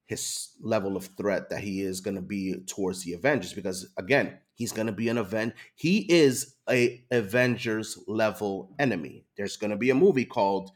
[0.07, 3.53] his level of threat that he is going to be towards the Avengers.
[3.53, 5.55] Because again, he's going to be an event.
[5.75, 9.25] He is a Avengers level enemy.
[9.37, 10.71] There's going to be a movie called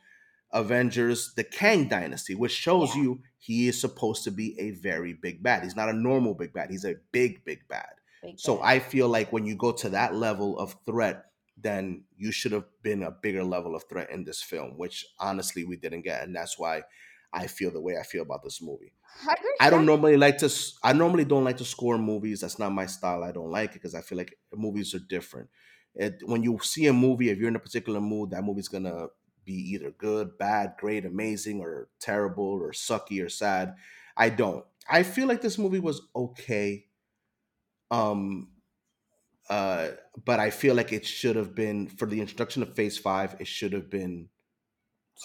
[0.56, 3.02] Avengers: The Kang Dynasty, which shows Yeah.
[3.02, 5.62] you he is supposed to be a very big bad.
[5.62, 6.70] He's not a normal big bad.
[6.70, 7.92] He's a big big bad.
[8.22, 8.64] Big So bad.
[8.64, 11.26] I feel like when you go to that level of threat,
[11.56, 15.64] then you should have been a bigger level of threat in this film, which honestly
[15.64, 16.82] we didn't get, and that's why
[17.32, 18.92] I feel the way I feel about this movie.
[19.60, 20.50] I don't normally like to.
[20.82, 22.40] I normally don't like to score movies.
[22.40, 23.22] That's not my style.
[23.24, 25.48] I don't like it because I feel like movies are different.
[25.94, 29.06] It, when you see a movie, if you're in a particular mood, that movie's gonna
[29.46, 33.76] be either good, bad, great, amazing, or terrible, or sucky, or sad.
[34.18, 34.66] I don't.
[34.90, 36.88] I feel like this movie was okay.
[37.90, 38.52] Um,
[39.48, 39.92] uh,
[40.24, 43.36] but I feel like it should have been for the introduction of Phase Five.
[43.40, 44.30] It should have been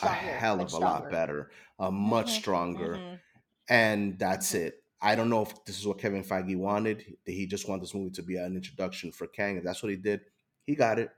[0.01, 1.09] a hell of a lot stronger.
[1.09, 2.39] better, uh, much Mhm.
[2.39, 3.21] stronger, Mhm.
[3.69, 4.55] and that's Mhm.
[4.55, 4.83] it.
[5.01, 7.17] I don't know if this is what Kevin Feige wanted.
[7.25, 9.57] Did he just want this movie to be an introduction for Kang?
[9.57, 10.21] If that's what he did,
[10.65, 11.11] he got it.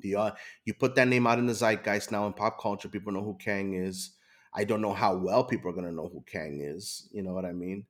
[0.00, 0.30] The uh,
[0.64, 2.88] you put that name out in the zeitgeist now in pop culture.
[2.88, 4.12] People know who Kang is.
[4.52, 7.08] I don't know how well people are gonna know who Kang is.
[7.12, 7.86] You know what I mean?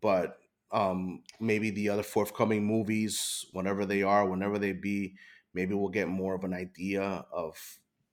[0.00, 0.38] But
[0.70, 5.14] um, maybe the other forthcoming movies, whenever they are, whenever they be,
[5.52, 7.56] maybe we'll get more of an idea of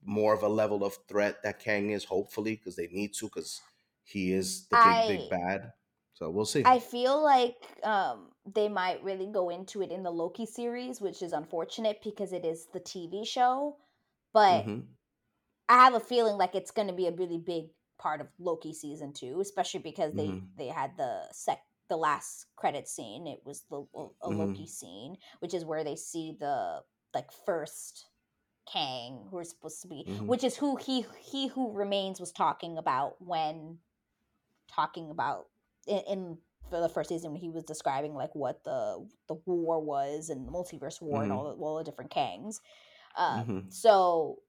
[0.03, 2.03] more of a level of threat that Kang is.
[2.03, 3.61] Hopefully, because they need to, because
[4.03, 4.77] he is the
[5.07, 5.71] big big bad.
[6.13, 6.63] So we'll see.
[6.65, 11.21] I feel like um, they might really go into it in the Loki series, which
[11.21, 13.77] is unfortunate because it is the TV show.
[14.33, 14.79] But hmm
[15.67, 18.73] I have a feeling like it's going to be a really big part of Loki
[18.73, 23.27] season two, especially because they hmm they had the sec the last credit scene.
[23.27, 23.85] It was the
[24.21, 26.83] a hmm Loki scene, which is where they see the
[27.13, 28.07] like first
[28.71, 32.31] Kang, who is supposed to be, hmm which is who he he who remains was
[32.31, 33.79] talking about when
[34.69, 35.47] talking about
[35.87, 36.37] in, in
[36.69, 40.47] for the first season when he was describing like what the the war was and
[40.47, 42.57] the multiverse war and hmm all the, all the different Kangs.
[43.17, 44.39] Um, hmm so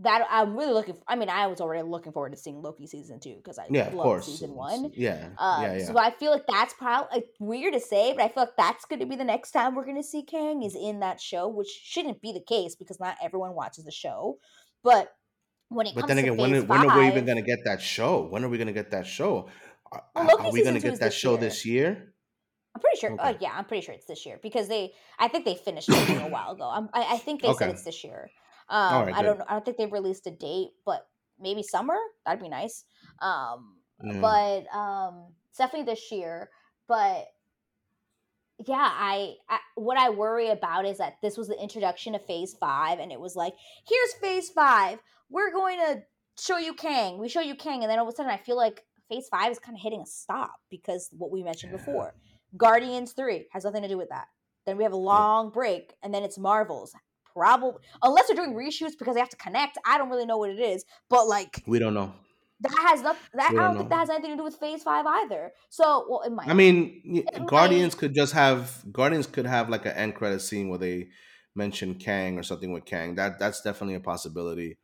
[0.00, 0.94] that I'm really looking.
[0.94, 3.66] For, I mean, I was already looking forward to seeing Loki season two because I
[3.70, 4.26] Yeah, of loved course.
[4.26, 4.92] season one.
[4.96, 5.98] Yeah, Um, yeah, so.
[5.98, 9.00] I feel like that's probably like, weird to say, but I feel like that's going
[9.00, 11.68] to be the next time we're going to see Kang is in that show, which
[11.68, 14.38] shouldn't be the case because not everyone watches the show.
[14.82, 15.12] But
[15.68, 17.58] when it But comes then to again, when are- when are we even gonna get
[17.64, 18.22] that show?
[18.22, 19.48] When are we gonna get that show?
[19.92, 21.40] Are, well, are we gonna get that show year.
[21.40, 22.14] this year?
[22.74, 23.16] I'm pretty sure.
[23.18, 23.38] Oh Okay.
[23.40, 24.92] yeah, I'm pretty sure it's this year because they.
[25.18, 26.70] I think they finished filming a while ago.
[26.72, 28.30] I'm, I, I think they said it's this year.
[28.68, 29.32] Um, right, I don't.
[29.32, 29.38] good.
[29.40, 29.44] know.
[29.48, 31.06] I don't think they've released a date, but
[31.40, 31.96] maybe summer.
[32.24, 32.84] That'd be nice.
[33.20, 34.20] Um, Yeah.
[34.20, 36.50] but um, it's definitely this year.
[36.86, 37.26] But
[38.66, 42.54] yeah, I, I what I worry about is that this was the introduction of Phase
[42.60, 43.54] Five, and it was like,
[43.88, 45.00] here's Phase Five.
[45.30, 46.02] We're going to
[46.38, 47.18] show you Kang.
[47.18, 49.52] We show you Kang, and then all of a sudden, I feel like Phase Five
[49.52, 51.78] is kind of hitting a stop because what we mentioned Yeah.
[51.78, 52.14] before,
[52.56, 54.28] Guardians Three has nothing to do with that.
[54.66, 56.94] Then we have a long break, and then it's Marvels.
[57.34, 59.78] Probably unless they're doing reshoots because they have to connect.
[59.86, 62.12] I don't really know what it is, but like we don't know.
[62.62, 63.22] that has nothing.
[63.34, 65.52] That I don't think that has anything to do with Phase Five either.
[65.70, 66.48] So, well, it might.
[66.48, 70.68] I mean, Guardians might- could just have Guardians could have like an end credit scene
[70.68, 71.08] where they
[71.54, 73.14] mention Kang or something with Kang.
[73.14, 74.78] That that's definitely a possibility.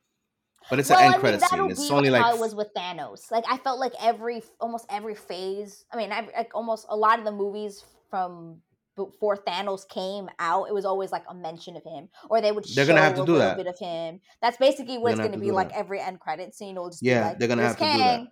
[0.68, 1.70] But it's well, an I end mean, credit scene.
[1.70, 3.30] It's only like it was with Thanos.
[3.30, 5.84] Like I felt like every almost every phase.
[5.92, 8.60] I mean, every, like almost a lot of the movies from
[8.96, 12.64] before Thanos came out, it was always like a mention of him, or they would
[12.64, 13.56] They're show gonna have to a do little that.
[13.58, 14.20] bit of him.
[14.40, 15.68] That's basically what They're it's gonna going to have to be like.
[15.68, 15.78] that.
[15.78, 18.26] Every end credit scene will just Yeah, like, they're gonna "Here's have to do that.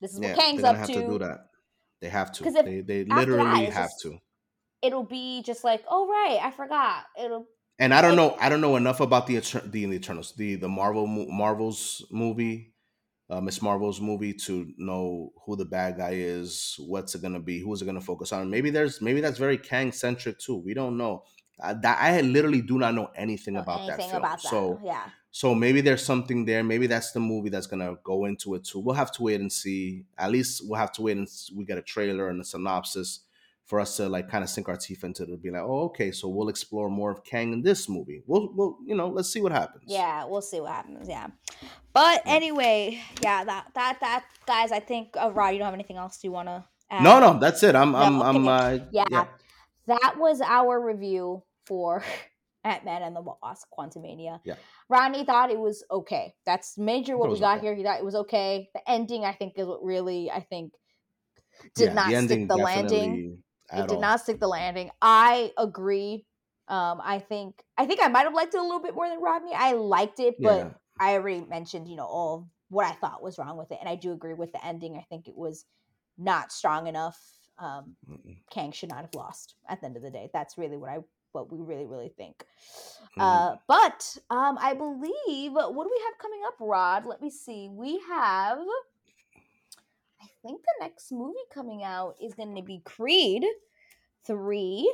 [0.00, 0.92] This is yeah, what Kang's up to.
[0.92, 1.46] to do that.
[2.00, 2.44] They have to.
[2.44, 4.18] 'Cause if They they after that, literally have just- to.
[4.82, 7.04] It'll be just like, oh right, I forgot.
[7.18, 7.46] It'll
[7.78, 8.36] And I don't know.
[8.40, 12.72] I don't know enough about the the, the Eternals, the the Marvel Marvels movie,
[13.28, 17.58] uh, Miss Marvel's movie, to know who the bad guy is, what's it gonna be,
[17.60, 18.48] who's it gonna focus on.
[18.48, 20.56] Maybe there's maybe that's very Kang centric too.
[20.56, 21.24] We don't know.
[21.60, 24.16] I, that I literally do not know anything about that film.
[24.16, 24.48] about that.
[24.48, 26.62] So yeah, so maybe there's something there.
[26.62, 28.78] Maybe that's the movie that's gonna go into it too.
[28.78, 30.04] We'll have to wait and see.
[30.16, 33.20] At least we'll have to wait and s- we get a trailer and a synopsis
[33.66, 35.42] for us to like kind of sink our teeth into it.
[35.42, 38.22] Be like, oh, okay, so we'll explore more of Kang in this movie.
[38.26, 39.84] We'll, we'll, you know, let's see what happens.
[39.86, 41.08] yeah, we'll see what happens.
[41.08, 41.28] Yeah,
[41.92, 45.96] but anyway, yeah, that that that guys, I think uh, Rod, you don't have anything
[45.96, 46.64] else you want to?
[46.90, 47.02] Add?
[47.02, 47.74] No, no, that's it.
[47.74, 48.48] I'm, No, I'm, I'm.
[48.48, 49.04] Uh, Yeah.
[49.10, 49.26] yeah.
[49.86, 52.04] that was our review for
[52.64, 54.40] Ant Man and the Wasp: Quantumania.
[54.44, 54.56] Yeah.
[54.90, 56.34] Rodney thought it was okay.
[56.44, 57.66] That's major what we got okay.
[57.66, 57.74] here.
[57.74, 58.68] He thought it was okay.
[58.74, 60.72] The ending, I think, is what really I think
[61.74, 63.42] did Yeah, not stick the landing.
[63.72, 64.00] It did all.
[64.00, 64.90] not stick the landing.
[65.00, 66.24] I agree.
[66.68, 69.20] Um, I think I think I might have liked it a little bit more than
[69.20, 69.52] Rodney.
[69.54, 70.70] I liked it, but Yeah.
[70.98, 73.96] I already mentioned, you know, all what I thought was wrong with it, and I
[73.96, 74.96] do agree with the ending.
[74.96, 75.64] I think it was
[76.16, 77.18] not strong enough.
[77.58, 78.36] Um, Mm-mm.
[78.50, 80.30] Kang should not have lost at the end of the day.
[80.32, 80.98] That's really what I
[81.32, 82.44] what we really really think.
[83.16, 83.20] Mhm.
[83.20, 87.06] Uh, but um, I believe what do we have coming up, Rod?
[87.06, 87.68] Let me see.
[87.68, 88.58] We have.
[90.44, 93.44] I think the next movie coming out is going to be Creed
[94.26, 94.92] three.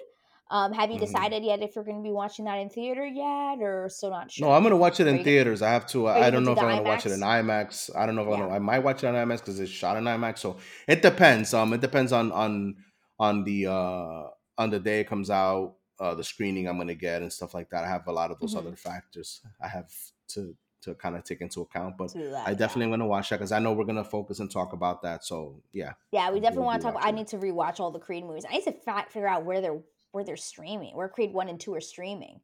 [0.51, 1.01] Um, have you Mhm.
[1.01, 4.31] decided yet if you're going to be watching that in theater yet, or still not
[4.31, 4.49] sure?
[4.49, 5.63] No, I'm gonna watch it in theaters.
[5.63, 6.07] I have to.
[6.07, 7.95] are I don't know do if I'm gonna watch it in IMAX.
[7.97, 8.41] I don't know if I'm Yeah.
[8.47, 10.39] gonna, I might watch it on IMAX because it's shot in IMAX.
[10.39, 10.57] So
[10.89, 11.55] it depends.
[11.55, 12.77] Um, it depends on on
[13.19, 14.23] on the uh
[14.59, 17.71] on the day it comes out, uh, the screening I'm gonna get and stuff like
[17.71, 17.85] that.
[17.85, 18.59] I have a lot of those Mhm.
[18.59, 19.91] other factors I have
[20.29, 21.97] to to kind of take into account.
[21.99, 24.51] But that, I definitely am gonna watch that because I know we're gonna focus and
[24.51, 25.25] talk about that.
[25.25, 27.01] So yeah, Yeah, we We'll definitely want to talk.
[27.05, 28.45] I need to rewatch all the Creed movies.
[28.49, 29.81] I need to fi- figure out where they're
[30.13, 32.41] where they're streaming, where Creed one and two are streaming.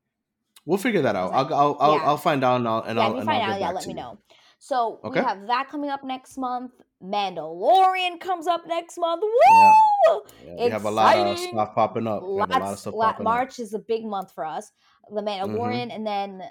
[0.67, 1.33] we'll figure that out.
[1.33, 2.05] I'll I'll I'll, yeah.
[2.05, 3.93] I'll find out and I'll and yeah, I'll, and find I'll out, yeah, let me
[3.93, 3.97] you.
[3.97, 4.19] know.
[4.59, 5.21] So Okay.
[5.21, 6.73] we have that coming up next month.
[7.03, 9.23] Mandalorian comes up next month.
[9.23, 9.31] Woo!
[9.47, 10.19] Yeah.
[10.57, 12.23] Yeah, we have a lot of stuff popping up.
[12.23, 13.33] We a lot of Lots, stuff lot, popping up.
[13.33, 14.71] March is a big month for us.
[15.13, 15.29] The Mm-hmm.
[15.55, 16.43] Mandalorian, and then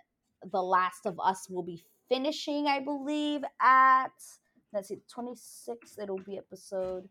[0.52, 4.12] The Last of Us will be finishing, I believe, at
[4.74, 5.98] let's see, twenty six.
[6.02, 7.10] It'll be episode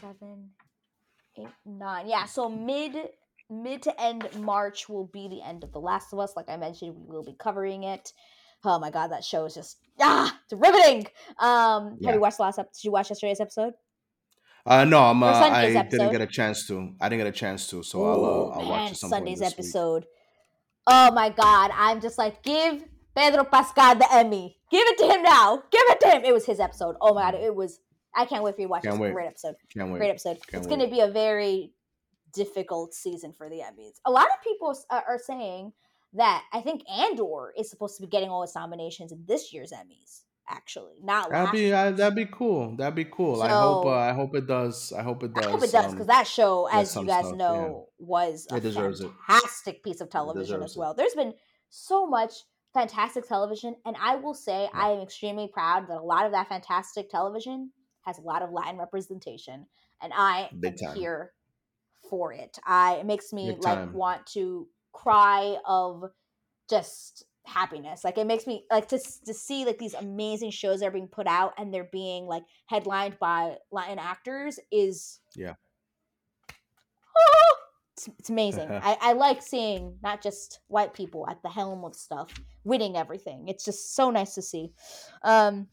[0.00, 0.50] seven,
[1.38, 2.08] eight, nine.
[2.08, 2.96] Yeah, so mid
[3.50, 6.34] mid to end March will be the end of The Last of Us.
[6.36, 8.12] Like I mentioned, we will be covering it.
[8.64, 11.06] Oh my god, that show is just ah, it's riveting.
[11.38, 12.08] Um, Yeah.
[12.08, 12.72] have you watched the last episode?
[12.74, 13.74] Did you watch yesterday's episode?
[14.66, 15.22] Uh, no, I'm.
[15.22, 15.32] Uh, I
[15.72, 16.92] Sunday's didn't get a chance to.
[17.00, 18.24] I didn't get a chance to, so I'll.
[18.24, 20.04] Uh, I'll watch it Sunday's this week.
[20.90, 22.82] Oh my god, I'm just like, give
[23.14, 24.56] Pedro Pascal the Emmy.
[24.70, 25.62] Give it to him now.
[25.70, 26.24] Give it to him.
[26.24, 26.96] It was his episode.
[27.00, 27.80] Oh my god, it was.
[28.14, 29.56] I can't wait for you to watch Can't great episode.
[29.72, 29.98] Can't wait.
[29.98, 30.38] Great episode.
[30.46, 31.72] Can't it's going to be a very
[32.32, 34.00] difficult season for the Emmys.
[34.06, 35.72] A lot of people are are saying
[36.14, 39.72] that I think Andor is supposed to be getting all its nominations in this year's
[39.72, 40.22] Emmys.
[40.50, 41.52] Actually, not That'd last.
[41.52, 42.74] be uh, that'd be cool.
[42.76, 43.42] That'd be cool.
[43.42, 43.84] I hope.
[43.84, 44.94] Uh, I hope it does.
[44.96, 45.44] I hope it does.
[45.46, 48.56] I hope it does because um, that show, as you guys stuff, know, was a
[48.56, 49.10] It deserves it.
[49.26, 50.78] fantastic piece of television as it.
[50.78, 50.94] well.
[50.94, 51.34] There's been
[51.68, 52.32] so much
[52.72, 54.80] fantastic television, and I will say Yeah.
[54.80, 57.70] I am extremely proud that a lot of that fantastic television
[58.06, 59.66] has a lot of Latin representation,
[60.00, 60.96] and I Big am time.
[60.96, 61.32] here
[62.08, 62.58] for it.
[62.66, 63.92] I it makes me Big like time.
[63.92, 66.04] want to cry of
[66.70, 70.86] just happiness like it makes me like to, to see like these amazing shows that
[70.86, 75.54] are being put out and they're being like headlined by latin actors is Yeah.
[76.50, 77.54] oh,
[77.98, 78.68] it's, it's amazing.
[78.70, 82.32] I, I like seeing not just white people at the helm of stuff,
[82.64, 83.48] winning everything.
[83.48, 84.72] It's just so nice to see.
[85.24, 85.66] Um,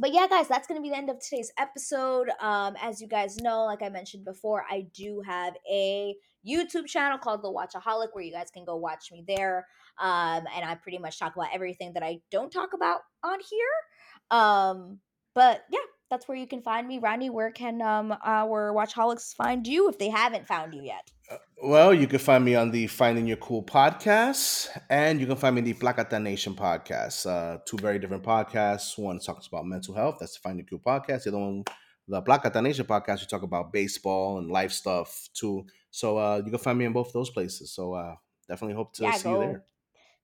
[0.00, 2.28] but yeah, guys, that's going to be the end of today's episode.
[2.40, 6.14] Um, as you guys know, like I mentioned before, I do have a
[6.48, 9.66] YouTube channel called The Watchaholic where you guys can go watch me there.
[10.00, 14.38] Um, and I pretty much talk about everything that I don't talk about on here.
[14.38, 15.00] Um,
[15.34, 15.78] but yeah,
[16.10, 16.98] that's where you can find me.
[16.98, 21.10] Rodney, where can um, our Watchaholics find you if they haven't found you yet?
[21.30, 25.36] Uh, well, you can find me on the Finding Your Cool podcast, and you can
[25.36, 27.26] find me in the Plakata Nation podcast.
[27.26, 28.98] Uh, two very different podcasts.
[28.98, 30.16] One talks about mental health.
[30.18, 31.24] That's the Finding Your Cool podcast.
[31.24, 31.64] The other one,
[32.06, 35.66] the Plakata Nation podcast, we talk about baseball and life stuff too.
[35.90, 37.72] So uh, you can find me in both those places.
[37.72, 38.14] So uh,
[38.48, 39.64] definitely hope to yeah, see go, you there.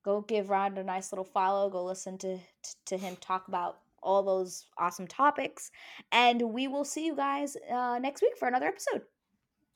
[0.04, 1.70] Go give Ron a nice little follow.
[1.70, 2.38] Go listen to
[2.86, 5.70] to him talk about all those awesome topics.
[6.12, 9.02] And we will see you guys uh, next week for another episode.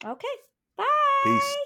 [0.05, 0.29] Okay.
[0.77, 0.85] Bye.
[1.25, 1.57] Peace.